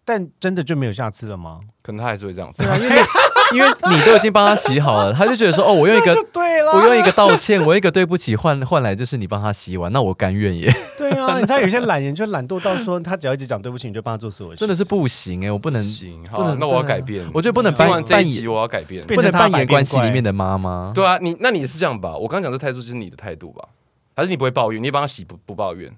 [0.06, 1.58] 但真的就没有下次了吗？
[1.82, 2.66] 可能他还是会这样子对。
[2.66, 2.96] 啊，因为
[3.54, 17.24] 因为你都已经帮他洗好了，他就觉得说，哦，我用一个 对了，我用一个道歉， 我用一个对不起换换来就是你帮他洗碗，那我甘愿耶，对啊，你知道有些懒人就懒惰到说，他只要一直讲对不起，你就帮他做所有事，真的是不行哎，我不能，行，好不能，啊那我要改变。
[17.34, 19.04] 我觉得不能听完扮扮这一集，演，我要改变。
[19.06, 20.92] 变不能扮演关系里面的妈妈。
[20.94, 22.16] 对啊，你那你是这样吧？
[22.16, 23.68] 我刚讲的态度就是你的态度吧？
[24.16, 24.82] 还是你不会抱怨？
[24.82, 25.92] 你帮他洗不不抱怨？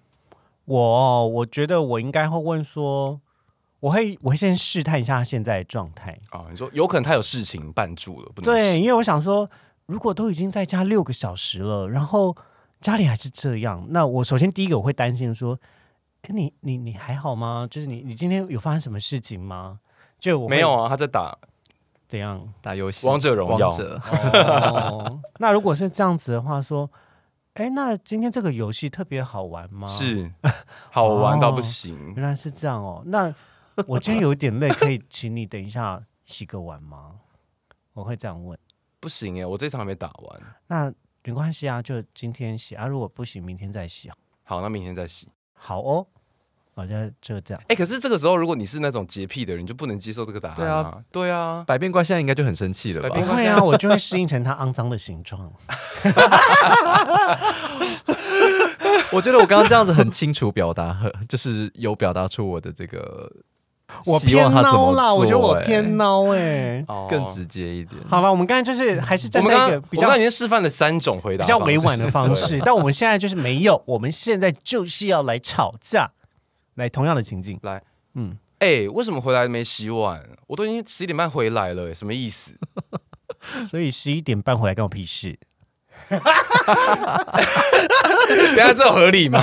[0.67, 3.21] 我，我觉得我应该会问说，
[3.81, 6.19] 我会我会先试探一下他现在的状态。
[6.31, 6.47] 啊？
[6.51, 9.49] 你说有可能他有事情绊住了，不能对，因为我想说，
[9.87, 12.37] 如果都已经在家六个小时了，然后
[12.81, 15.59] 家里还是这样，那我首先第一个我会担心说，
[16.23, 17.67] 诶你你你还好吗？
[17.71, 19.79] 就是你你今天有发生什么事情吗？
[20.19, 20.89] 就我没有啊？
[20.89, 21.39] 他在打
[22.09, 22.53] 怎样？
[22.61, 26.91] 打游戏，王者荣耀哦， 那如果是这样子的话，说，
[27.55, 30.33] 哎，那今天这个游戏特别好玩吗？，是
[30.91, 32.15] 好玩到不行。
[32.17, 33.03] 原来是这样哦。
[33.07, 33.33] 那
[33.87, 37.13] 我今天有一点累，可以请你等一下洗个碗吗？
[37.95, 38.59] 我会这样问。
[39.01, 40.41] 不行哎，我这场还没打完。
[40.67, 44.11] 那没关系啊，就今天洗啊，如果不行，明天再洗。
[44.43, 45.29] 好，那明天再洗。
[45.53, 46.07] 好哦，
[46.75, 47.63] 好像就这样。
[47.69, 51.05] 哎，可是这个时候，如果你是那种洁癖的人，你就不能接受这个答案对啊。
[51.13, 53.15] 对啊，百变怪现在应该就很生气了吧百？
[53.15, 55.53] 变不会啊，我就会适应成它肮脏的形状。
[59.11, 63.31] 我觉得我刚刚这样子很清楚表达，很就是有表达出我的这个
[64.05, 66.85] 我偏孬啦，我觉得我偏孬哎。
[66.89, 68.01] 哦更直接一点。
[68.09, 76.11] 好了，我们刚才就是还是站在一个比较我们刚刚已经示范了三种回答比较委婉的方式，但我们现在就是没有，我们现在就是要来吵架，
[76.75, 77.59] 来同样的情境。
[77.63, 77.83] 来，
[78.15, 80.23] 嗯，哎，为什么回来没洗碗？
[80.49, 82.59] 我都已经十一点半回来了，什么意思？
[83.67, 85.39] 所以十一点半回来关我屁事。
[88.57, 89.41] 等下这有合理吗？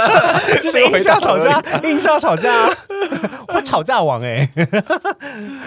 [0.62, 2.68] 就是硬是要吵架，硬是要吵架，
[3.48, 4.48] 我吵架王哎、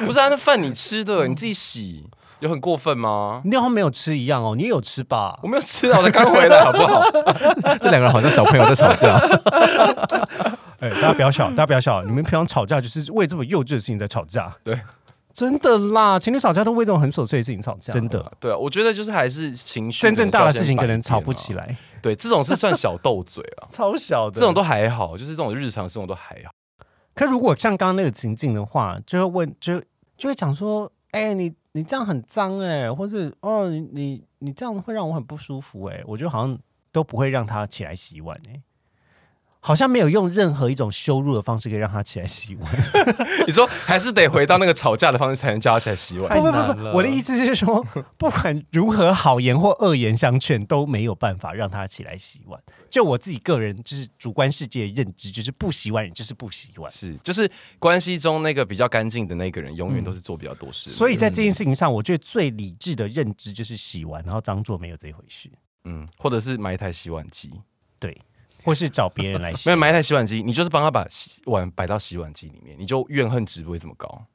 [0.06, 2.06] 不是啊，那饭你吃的，你自己洗，
[2.40, 3.42] 有很过分吗？
[3.46, 5.48] 你好像没有吃一样哦，你也有吃吧我？
[5.48, 7.04] 没有吃啊，我才刚回来，好不好？
[7.82, 9.20] 这两个人好像小朋友在吵架。
[10.80, 14.50] 哎、大家不要笑，大家不要笑，你们平常吵架就是为这么幼稚的事情在吵架。
[14.64, 14.80] 对，
[15.40, 18.30] 真的啦，情侣吵架都为这种很琐碎的事情吵架，真的。
[18.42, 21.66] 对啊，我觉得就是还是情绪，真正大的事情可能吵不起来。
[21.66, 26.52] 来，对，这种是算小斗嘴了， 超小的这种都还好，就是这种日常生活都还好。
[27.16, 29.82] 可如果像刚刚那个情境的话，就会问，就
[30.18, 36.60] 就会讲说，哎、你你这样很脏哎、或是哦，你你你这样会让我很不舒服哎、我觉得好像
[36.92, 38.62] 都不会让他起来洗碗哎、
[39.62, 42.72] 好像没有用任何一种羞辱的方式可以让他起来洗碗。
[43.46, 46.34] 你说还是得回到那个吵架的方式才能叫他起来洗碗。
[46.34, 47.86] 不不不不，我的意思是说，
[48.18, 52.60] 不管如何好言或恶言相劝，都没有办法让他起来洗碗。
[52.88, 56.92] 就我自己个人就是主观世界认知，就是不洗碗人就是不洗碗。
[56.92, 60.96] 是，就是关系中那个比较干净的那个人，永远都是做比较多事的。
[60.96, 65.50] 所以在这件事情上，我觉得最理智的认知就是洗完，然后当做没有这回事。
[65.84, 67.52] 嗯，或者是买一台洗碗机，
[68.00, 68.18] 对，
[68.64, 69.78] 或是找别人来洗没有。
[69.78, 74.26] 买一台洗碗机，你就是帮他把洗碗摆到洗碗机里面，你就怨恨值不会这么高。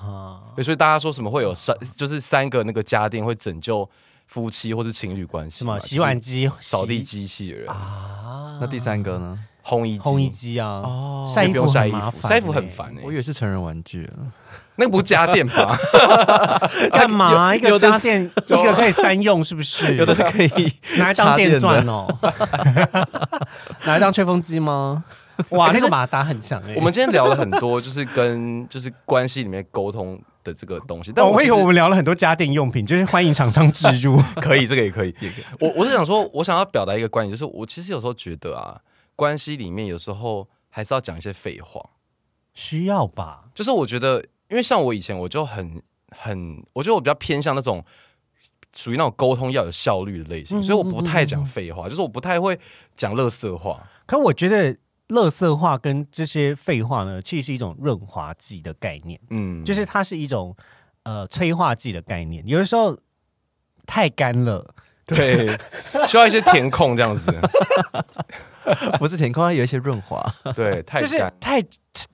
[0.00, 3.88] 啊，对，所以大家说什么会有三，就是三个那个家电会拯救
[4.26, 5.58] 夫妻或是情侣关系？
[5.58, 9.38] 什么洗碗机、扫地洗机器人、啊，那第三个呢？
[9.64, 14.32] 烘衣机、烘衣机啊，哦晒衣服不用晒衣服，很麻烦晒衣服很欸烦哎、我以为是成人玩具了。
[14.78, 15.76] 那个不是家电吧？
[16.94, 17.54] 干嘛？
[17.54, 19.96] 一个家电，一个可以三用，是不是？
[19.96, 22.06] 有的是可以拿来当电钻哦，
[23.84, 25.02] 拿来当吹风机吗？
[25.50, 26.74] 哇，那个马达很强哎。
[26.76, 31.12] 我们今天聊了很多，就是跟就是关系里面沟通的这个东西。
[31.14, 34.16] 但哦，我以为我们聊了很多家电用品，就是欢迎厂商植入。
[34.40, 35.14] 可以，这个也可以。
[35.58, 38.78] 我我是想说，我想要表达一个观点，就是我其实有时候觉得啊，
[39.16, 41.80] 关系里面有时候还是要讲一些废话。
[42.54, 43.44] 需要吧？
[43.54, 47.84] 就是我觉得，因为像我以前我就很很，我觉得我比较偏向那种
[48.74, 52.58] 属于那种沟通要有效率的类型，嗯所以我不太讲废话，就是我不太会
[52.94, 53.88] 讲乐色话。
[54.06, 54.76] 可我觉得
[55.08, 60.56] 乐色话跟这些废话呢，其实是一种润滑剂的概念，嗯，就是它是一种
[61.02, 62.46] 呃催化剂的概念。
[62.46, 62.98] 有的时候
[63.86, 64.74] 太干了，
[65.06, 65.46] 对，
[66.08, 67.30] 需要一些填空这样子。
[68.98, 70.24] 不是填空，它有一些润滑。
[70.54, 71.16] 对，太就是。
[71.40, 71.62] 太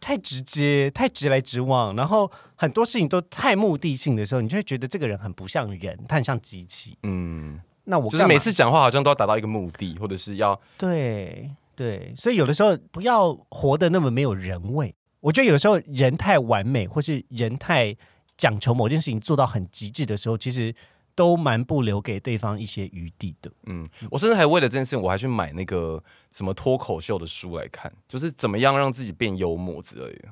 [0.00, 6.96] 太直接、太直来直往，然后很多事情都太目的性的时候，你就会觉得这个人很不像人，他很像机器。
[7.02, 14.94] 嗯，那我就是每次讲话好像都要达到一个目的，或者是要对对，所以有的时候不要活得那么没有人味。
[15.20, 17.94] 我觉得有时候人太完美，或是人太
[18.38, 20.74] 讲求某件事情做到很极致的时候，其实
[21.14, 23.50] 都蛮不留给对方一些余地的。
[23.66, 26.02] 嗯，我甚至还为了这件事情，我还去买那个
[26.34, 30.28] 什么脱口秀的书来看，就是怎么样让自己变幽默之类的。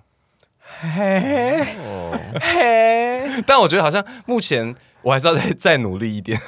[0.64, 6.38] 嘿哦，嘿，但我觉得好像目前我还是要再再努力一点。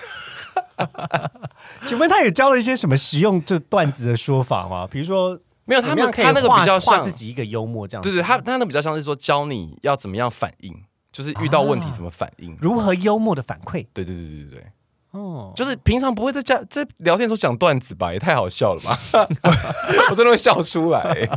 [1.87, 4.87] 请问他有教了一些什么实用这段子的说法吗？
[4.89, 12.58] 比如说，没有他们他那个比较像画自，己一个幽默这样子，对对，他他那个比较像是说教你要怎么样反应，就是遇到问题怎么反应。
[12.60, 14.72] 如何幽默的反馈对对对对对对，
[15.12, 15.52] 哦。
[15.54, 18.98] 就是平常不会在家在聊天的时候讲段子吧，也太好笑了吧！
[20.10, 21.28] 我真的会笑出来。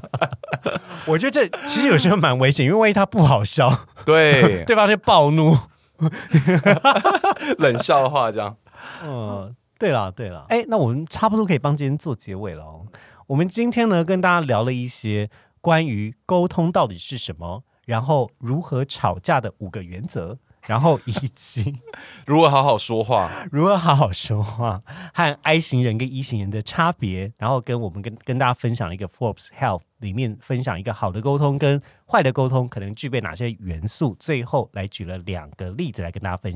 [1.06, 5.56] 我觉得这其实有时候蛮危险，因为万一他不好笑，对， 对方就暴怒。
[7.60, 8.58] 冷笑话这样。
[9.04, 12.86] 嗯，对了对了，哎，那我们差不多可以帮今天做结尾了哦。
[13.28, 15.30] 我们今天呢跟大家聊了一些
[15.62, 21.74] 关于沟通到底是什么，然后如何吵架的五个原则， 然后以及
[22.28, 23.32] 如何好好说话？
[23.50, 24.82] 如何好好说话，
[25.14, 36.56] 和 I 型人跟 E 型人的差别，然后跟我们跟跟大家分享了一个 Forbes Health 里面分享一个好的沟通跟坏的沟通可能具备哪些元素，最后来举了两个例子来跟大家分享。